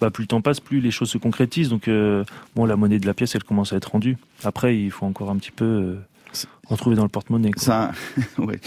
[0.00, 1.68] Bah, plus le temps passe, plus les choses se concrétisent.
[1.68, 4.16] Donc, euh, bon, la monnaie de la pièce, elle commence à être rendue.
[4.42, 5.96] Après, il faut encore un petit peu euh,
[6.70, 7.50] en trouver dans le porte-monnaie.
[7.56, 7.92] Ça,
[8.38, 8.58] ouais.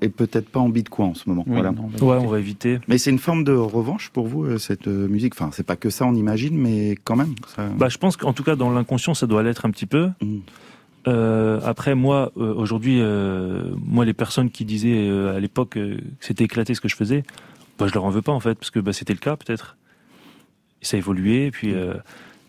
[0.00, 1.44] Et, peut-être pas en quoi en ce moment.
[1.46, 1.72] Oui, voilà.
[1.72, 2.26] non, on va Ouais, éviter.
[2.26, 2.78] on va éviter.
[2.88, 5.34] Mais c'est une forme de revanche pour vous, euh, cette euh, musique?
[5.34, 7.34] Enfin, c'est pas que ça, on imagine, mais quand même.
[7.54, 7.68] Ça...
[7.76, 10.10] Bah, je pense qu'en tout cas, dans l'inconscient, ça doit l'être un petit peu.
[10.22, 10.38] Mm.
[11.08, 15.96] Euh, après, moi, euh, aujourd'hui, euh, moi, les personnes qui disaient euh, à l'époque euh,
[15.96, 17.22] que c'était éclaté ce que je faisais,
[17.78, 19.76] bah, je leur en veux pas en fait, parce que bah, c'était le cas peut-être.
[20.82, 21.94] Et ça a évolué, et puis, euh,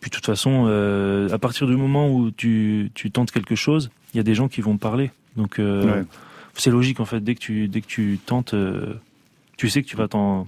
[0.01, 3.89] puis de toute façon, euh, à partir du moment où tu, tu tentes quelque chose,
[4.13, 5.11] il y a des gens qui vont parler.
[5.35, 6.05] Donc, euh, Ouais.
[6.55, 7.19] c'est logique en fait.
[7.19, 8.95] Dès que tu, dès que tu tentes, euh,
[9.57, 10.47] tu sais que tu vas t'en,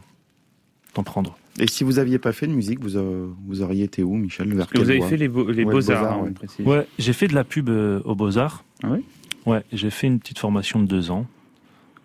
[0.93, 1.37] t'en prendre.
[1.59, 4.53] Et si vous aviez pas fait de musique, vous, euh, vous auriez été où, Michel
[4.55, 6.23] Vers que vous avez fait les beaux- les Ouais, Beaux-Arts, Beaux-Arts,
[6.59, 6.87] hein, ouais.
[6.97, 8.63] j'ai fait de la pub euh, aux Beaux-Arts.
[8.83, 9.03] Ah oui
[9.45, 11.25] Ouais, j'ai fait une petite formation de deux ans.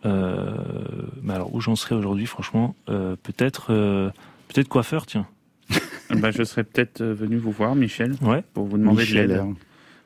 [0.07, 0.55] Euh,
[1.23, 4.11] mais alors où j'en serais aujourd'hui, franchement, euh, peut-être, euh,
[4.49, 5.27] peut-être coiffeur, tiens.
[6.11, 8.43] bah, je serais peut-être venu vous voir, Michel, Ouais.
[8.55, 9.45] pour vous demander Michel de R.
[9.47, 9.55] l'aide.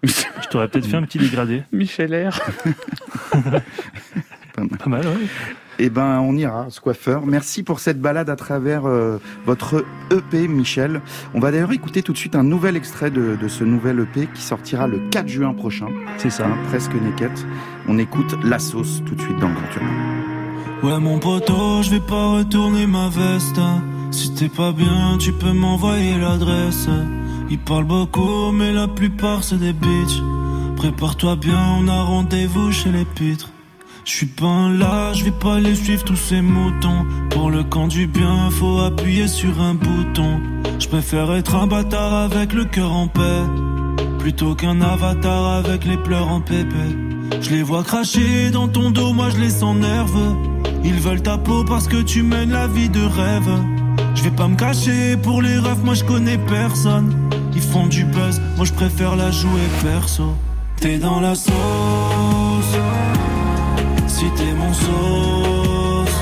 [0.42, 1.62] Je t'aurais peut-être fait un petit dégradé.
[1.72, 2.40] Michel R.
[4.55, 5.14] Pas mal, ouais.
[5.81, 7.24] Eh ben, on ira, ce coiffeur.
[7.24, 11.01] Merci pour cette balade à travers euh, votre EP, Michel.
[11.35, 14.29] On va d'ailleurs écouter tout de suite un nouvel extrait de, de ce nouvel EP
[14.35, 15.87] qui sortira le 4 juin prochain.
[16.16, 16.47] C'est ça.
[16.47, 17.31] Hein, presque naked.
[17.87, 20.18] On écoute La Sauce tout de suite dans le Grand Urbain.
[20.83, 23.61] Ouais mon poteau, je vais pas retourner ma veste.
[24.11, 26.89] Si t'es pas bien, tu peux m'envoyer l'adresse.
[27.51, 30.22] Ils parlent beaucoup, mais la plupart c'est des bitches.
[30.76, 33.51] Prépare-toi bien, on a rendez-vous chez les pitres.
[34.09, 37.04] Je suis pas là, je vais pas les suivre tous ces moutons.
[37.28, 40.40] Pour le camp du bien, faut appuyer sur un bouton.
[40.78, 43.42] Je préfère être un bâtard avec le cœur en paix.
[44.18, 46.86] Plutôt qu'un avatar avec les pleurs en pépé.
[47.42, 50.34] Je les vois cracher dans ton dos, moi je les sens nerveux.
[50.84, 53.62] Ils veulent ta peau parce que tu mènes la vie de rêve.
[54.14, 57.14] Je vais pas me cacher pour les rêves, moi je connais personne.
[57.54, 60.34] Ils font du buzz, moi je préfère la jouer perso.
[60.80, 61.52] T'es dans la sauce,
[64.19, 66.19] si t'es mon sauce,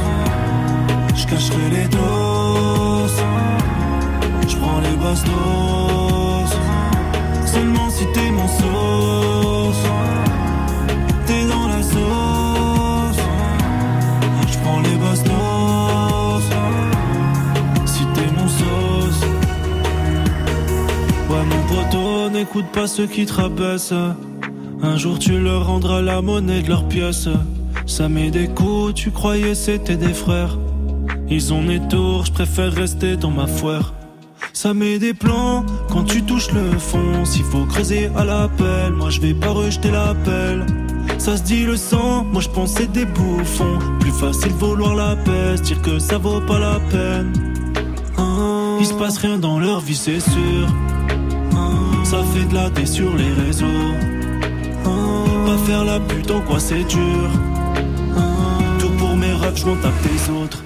[1.15, 3.23] je cacherai les doses.
[4.47, 6.53] Je prends les bastos,
[7.47, 9.85] seulement si t'es mon sauce.
[11.27, 13.23] T'es dans la sauce,
[14.53, 16.47] je prends les bastos.
[17.87, 19.23] Si t'es mon sauce,
[21.31, 24.05] ouais mon poteau, n'écoute pas ceux qui te rabaissent.
[24.83, 27.31] Un jour tu leur rendras la monnaie de leurs pièces.
[27.87, 30.59] Ça met des coups, tu croyais c'était des frères.
[31.31, 33.95] Ils ont des tours, je préfère rester dans ma foire.
[34.53, 37.25] Ça met des plans quand tu touches le fond.
[37.25, 40.67] S'il faut creuser à l'appel, moi je vais pas rejeter l'appel.
[41.19, 43.79] Ça se dit le sang, moi je pensais des bouffons.
[44.01, 47.33] Plus facile vouloir la paix, se dire que ça vaut pas la peine.
[48.19, 50.67] Ah, Il se passe rien dans leur vie, c'est sûr.
[51.55, 53.67] Ah, Ça fait de la sur les réseaux.
[54.85, 54.89] Ah,
[55.47, 57.31] Pas faire la pute en quoi c'est dur.
[59.57, 60.63] Je m'en tape des autres.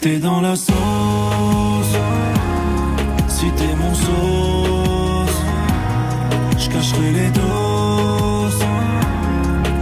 [0.00, 1.94] T'es dans la sauce.
[3.28, 5.38] Si t'es mon sauce,
[6.58, 8.64] je cacherai les doses.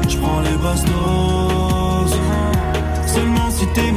[0.09, 2.17] Je prends les bastos.
[3.07, 3.90] Seulement si t'es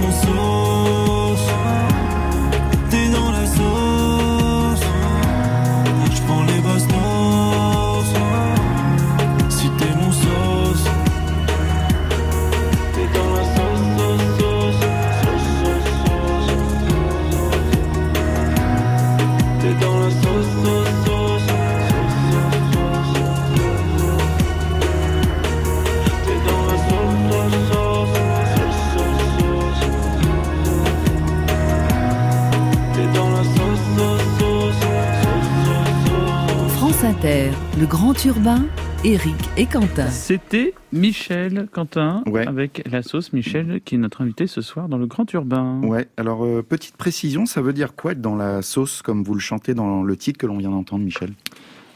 [38.25, 38.63] urbain,
[39.03, 40.07] Eric et Quentin.
[40.07, 42.47] C'était Michel Quentin Ouais.
[42.47, 45.81] avec la sauce Michel qui est notre invité ce soir dans le Grand Urbain.
[45.83, 49.33] Ouais, alors euh, petite précision, ça veut dire quoi être dans la sauce comme vous
[49.33, 51.31] le chantez dans le titre que l'on vient d'entendre, Michel?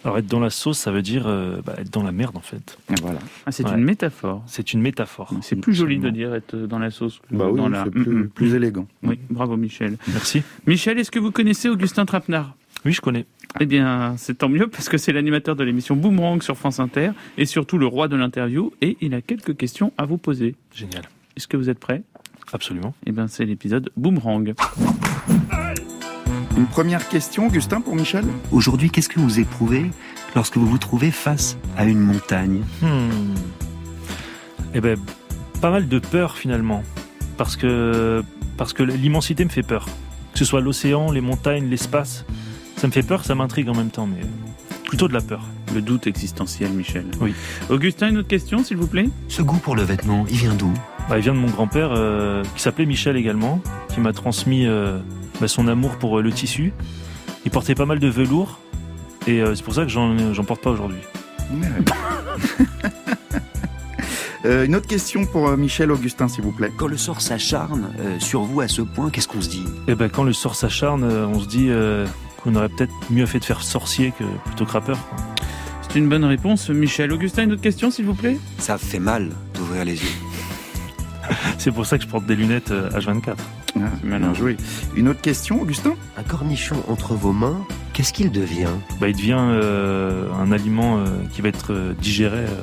[0.04, 2.42] Alors être dans la sauce, ça veut dire euh, bah, être dans la merde en
[2.42, 2.78] fait.
[3.02, 3.20] Voilà.
[3.46, 3.74] Ah, c'est Ouais.
[3.76, 4.44] une métaphore.
[4.48, 5.34] C'est une métaphore.
[5.42, 7.20] C'est plus joli de dire être dans la sauce.
[7.30, 7.86] que Bah oui, dans la...
[7.86, 8.28] c'est plus, Mm, mm.
[8.30, 8.88] plus élégant.
[9.04, 9.98] Oui, bravo Michel.
[10.10, 10.44] Merci.
[10.66, 12.56] Michel, est-ce que vous connaissez Augustin Trapenard?
[12.86, 13.26] Oui, je connais.
[13.60, 17.12] Eh bien, c'est tant mieux parce que c'est l'animateur de l'émission Boomerang sur France Inter
[17.38, 20.56] et surtout le roi de l'interview et il a quelques questions à vous poser.
[20.74, 21.04] Génial.
[21.36, 22.04] Est-ce que vous êtes prêts?
[22.54, 22.94] Absolument.
[23.06, 24.54] Eh bien, c'est l'épisode Boomerang.
[26.58, 28.26] Une première question, Augustin, pour Michel?
[28.52, 29.86] Aujourd'hui, qu'est-ce que vous éprouvez
[30.36, 32.64] lorsque vous vous trouvez face à une montagne?
[32.82, 33.36] Hmm.
[34.74, 34.98] Eh ben,
[35.62, 36.84] pas mal de peur finalement,
[37.38, 38.24] parce que
[38.58, 39.86] parce que l'immensité me fait peur.
[40.34, 42.26] Que ce soit l'océan, les montagnes, l'espace,
[42.78, 44.22] ça me fait peur, ça m'intrigue en même temps, mais
[44.86, 45.42] plutôt de la peur.
[45.74, 47.06] Le doute existentiel, Michel.
[47.20, 47.34] Oui.
[47.70, 49.10] Augustin, une autre question, s'il vous plaît?
[49.28, 50.72] Ce goût pour le vêtement, il vient d'où?
[51.10, 53.62] Bah, il vient de mon grand-père, euh, qui s'appelait Michel également,
[53.94, 55.00] qui m'a transmis euh,
[55.42, 56.72] bah, son amour pour euh, le tissu.
[57.46, 58.60] Il portait pas mal de velours,
[59.26, 61.00] et euh, c'est pour ça que j'en j'en porte pas aujourd'hui.
[64.46, 66.72] Euh, une autre question pour euh, Michel Augustin, s'il vous plaît.
[66.78, 69.66] Quand le sort s'acharne euh, sur vous à ce point, qu'est-ce qu'on se dit?
[69.88, 72.06] Et ben quand le sort s'acharne, euh, on se dit euh,
[72.48, 74.98] qu'on aurait peut-être mieux fait de faire sorcier que plutôt que rappeur.
[75.82, 77.12] C'est une bonne réponse, Michel.
[77.12, 78.38] Augustin, une autre question, s'il vous plaît?
[78.58, 80.10] Ça fait mal d'ouvrir les yeux.
[81.58, 83.36] C'est pour ça que je porte des lunettes euh, H24.
[83.76, 84.58] Ah, bien joué.
[84.96, 85.94] Une autre question, Augustin?
[86.18, 87.58] Un cornichon entre vos mains,
[87.94, 88.70] qu'est-ce qu'il devient?
[89.00, 92.62] Bah, il devient euh, un aliment euh, qui va être euh, digéré euh,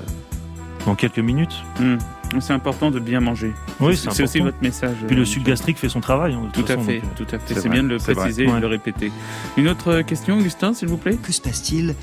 [0.86, 1.62] dans quelques minutes.
[1.78, 1.96] Hmm.
[2.40, 3.52] C'est important de bien manger.
[3.80, 4.96] Oui, c'est aussi votre message.
[5.06, 6.34] Puis le euh, sucre gastrique fait son travail.
[6.34, 7.54] hein, Tout à façon, fait, donc, euh, tout à fait.
[7.60, 9.10] c'est bien de le préciser et de le répéter.
[9.56, 11.16] Une autre question, Augustin, s'il vous plaît?
[11.22, 11.94] Que se passe-t-il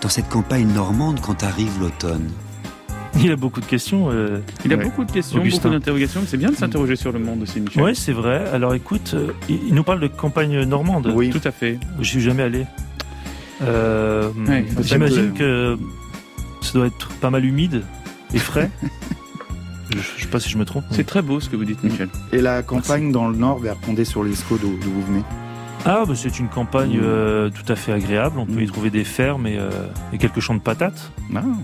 [0.00, 2.28] dans cette campagne normande quand arrive l'automne?
[3.22, 4.08] Il a beaucoup de questions.
[4.10, 4.84] euh, Il a ouais.
[4.84, 5.62] beaucoup de questions, Augustin.
[5.68, 6.22] beaucoup d'interrogations.
[6.26, 7.82] C'est bien de s'interroger sur le monde aussi, Michel.
[7.82, 8.44] Oui, c'est vrai.
[8.52, 11.12] Alors écoute, euh, il nous parle de campagne normande.
[11.14, 11.78] Oui, tout à fait.
[11.98, 12.66] Je suis jamais allé.
[13.62, 15.76] Euh, Ouais, J'imagine que
[16.62, 17.82] ça doit être pas mal humide
[18.32, 18.70] et frais.
[19.92, 20.84] je, je sais pas si je me trompe.
[20.90, 22.08] C'est très beau ce que vous dites, Michel.
[22.32, 25.22] Et la campagne dans le nord, vers Condé-sur-l'Escaut, d'où d'où vous venez
[25.84, 27.02] Ah, bah, c'est une campagne Mmh.
[27.02, 28.38] euh, tout à fait agréable.
[28.38, 29.70] On peut y trouver des fermes et, euh,
[30.12, 31.10] et quelques champs de patates.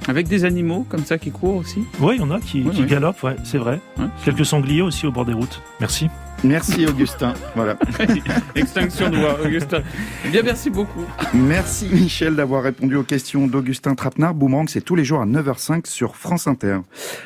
[0.09, 1.81] Avec des animaux comme ça qui courent aussi?
[2.01, 3.81] Oui, il y en a qui, galopent, ouais, c'est vrai.
[4.25, 5.61] Quelques sangliers aussi au bord des routes.
[5.81, 6.09] Merci.
[6.45, 7.35] Merci Augustin.
[7.55, 7.77] voilà.
[8.55, 9.83] Extinction de voix, Augustin.
[10.25, 11.05] Eh bien, merci beaucoup.
[11.35, 14.35] Merci Michel d'avoir répondu aux questions d'Augustin Trapenard.
[14.35, 16.79] Boomerang, c'est tous les jours à 9h05 sur France Inter.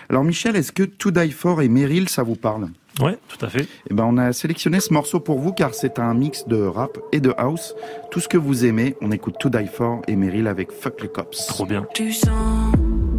[0.08, 2.68] Alors Michel, est-ce que To Die For et Meryl, ça vous parle?
[3.00, 3.66] Ouais, tout à fait.
[3.90, 6.98] Eh ben, on a sélectionné ce morceau pour vous car c'est un mix de rap
[7.12, 7.74] et de house.
[8.10, 11.08] Tout ce que vous aimez, on écoute To Die For et Meryl avec Fuck les
[11.08, 11.46] Cops.
[11.46, 11.86] Trop bien.
[11.94, 12.72] Tu sens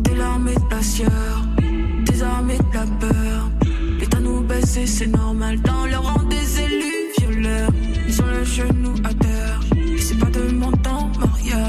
[0.03, 1.41] de l'armée de la sueur,
[2.05, 3.49] des armées de la peur.
[3.99, 5.80] L'État nous baisse et c'est normal dans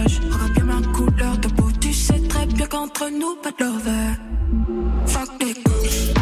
[0.04, 4.08] Regarde bien ma couleur de peau, tu sais très bien qu'entre nous, pas de lover.
[5.06, 6.12] Fuck les cops,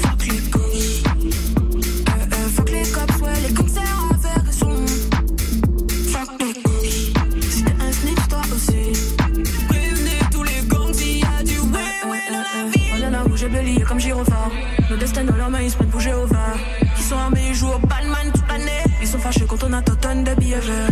[0.00, 1.02] fuck les cops.
[1.06, 4.86] Euh, euh, fuck les cops, ouais, les concerts avec raison.
[6.12, 7.12] Fuck les cops,
[7.50, 8.92] c'était un snitch, toi aussi.
[9.68, 13.04] Prévenez tous les gangs s'il y a du ouais, ouais dans la ville.
[13.04, 14.50] On en a bougé bélier comme gyrophare.
[14.88, 16.54] Nos destins dans leurs mains, ils se prennent pour Jéhovah.
[16.96, 18.82] Ils sont armés, ils jouent au Batman toute l'année.
[19.02, 20.88] Ils sont fâchés quand on a tonnes de billets verts.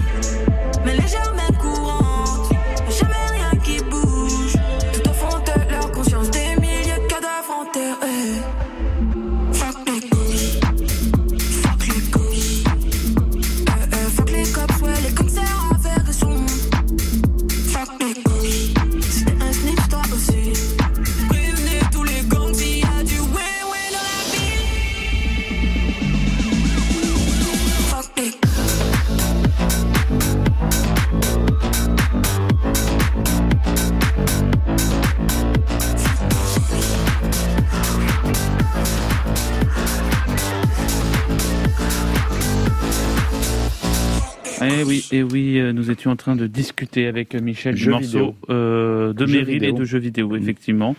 [44.79, 47.89] Eh oui, et oui, euh, nous étions en train de discuter avec euh, Michel du
[47.89, 50.97] morceau euh, de Jeux Meryl et de jeux vidéo, effectivement.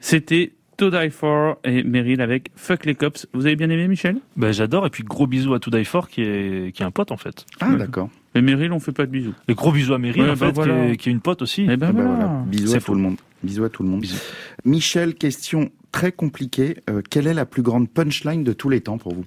[0.00, 3.26] C'était To Die For et Meryl avec Fuck les Cops.
[3.34, 4.16] Vous avez bien aimé, Michel?
[4.36, 4.86] Ben, J'adore.
[4.86, 7.16] Et puis gros bisous à To Die For qui est, qui est un pote en
[7.18, 7.44] fait.
[7.60, 8.08] Ah, d'accord.
[8.34, 9.34] Et Meryl, on fait pas de bisous.
[9.48, 10.86] Et gros bisous à Meryl Ouais, en bah fait, voilà.
[10.86, 11.66] qui, est, qui est une pote aussi.
[11.68, 12.14] Eh ben Ah bah voilà.
[12.14, 12.44] voilà.
[12.46, 13.16] Bisous C'est à tout le monde.
[13.42, 14.04] Bisous à tout le monde.
[14.64, 16.76] Michel, question très compliquée.
[16.88, 19.24] Euh, quelle est la plus grande punchline de tous les temps pour vous?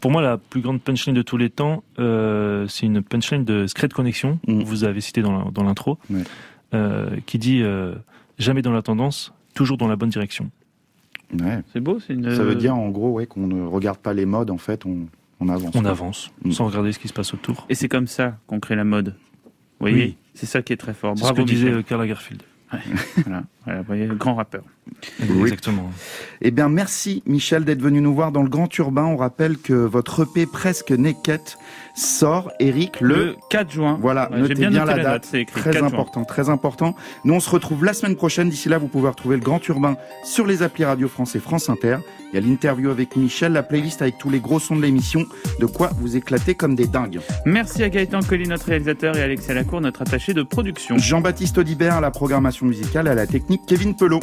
[0.00, 3.66] Pour moi, la plus grande punchline de tous les temps, euh, c'est une punchline de
[3.66, 5.98] Secret Connection, que vous avez cité dans l'intro,
[6.74, 7.94] euh, qui dit euh,
[8.38, 10.50] Jamais dans la tendance, toujours dans la bonne direction.
[11.40, 11.60] Ouais.
[11.72, 12.34] C'est beau, c'est une.
[12.34, 15.06] Ça veut dire en gros ouais, qu'on ne regarde pas les modes, en fait, on,
[15.40, 15.74] on avance.
[15.74, 15.90] On quoi.
[15.90, 16.52] avance, Mm.
[16.52, 17.66] sans regarder ce qui se passe autour.
[17.68, 19.14] Et c'est comme ça qu'on crée la mode.
[19.44, 20.16] Vous voyez Oui.
[20.34, 21.14] C'est ça qui est très fort.
[21.16, 21.84] C'est ce que disait Michel.
[21.84, 22.42] Karl Lagerfeld.
[22.72, 22.78] Ouais,
[23.24, 24.62] voilà, voilà, vous voyez, le grand rappeur.
[25.20, 25.42] Oui.
[25.42, 25.90] Exactement.
[26.40, 29.04] Eh bien, merci Michel d'être venu nous voir dans le Grand Urbain.
[29.04, 31.40] On rappelle que votre EP Presque Naked
[31.98, 33.98] sort, Eric, le, Le 4 juin.
[34.00, 35.04] Voilà, Ouais, notez bien la la date.
[35.04, 35.86] date, c'est écrit très 4 juin.
[35.88, 36.94] important, très important.
[37.24, 38.48] Nous, on se retrouve la semaine prochaine.
[38.48, 41.68] D'ici là, vous pouvez retrouver le Grand Urbain sur les applis Radio France et France
[41.68, 41.96] Inter.
[42.30, 45.24] Il y a l'interview avec Michel, la playlist avec tous les gros sons de l'émission.
[45.60, 47.20] De quoi vous éclater comme des dingues.
[47.46, 50.98] Merci à Gaëtan Colli, notre réalisateur, et Alexia Lacour, notre attaché de production.
[50.98, 54.20] Jean-Baptiste Audibert à la programmation musicale, à la technique, Kevin Pelot.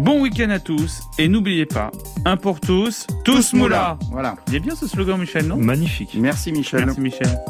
[0.00, 1.92] Bon week-end à tous, et n'oubliez pas,
[2.24, 3.96] un pour tous, tous, moula.
[4.10, 4.34] Voilà.
[4.48, 5.56] Il est bien ce slogan, Michel, non?
[5.56, 6.16] Magnifique.
[6.18, 6.84] Merci Michel.
[6.86, 7.46] Merci Michel.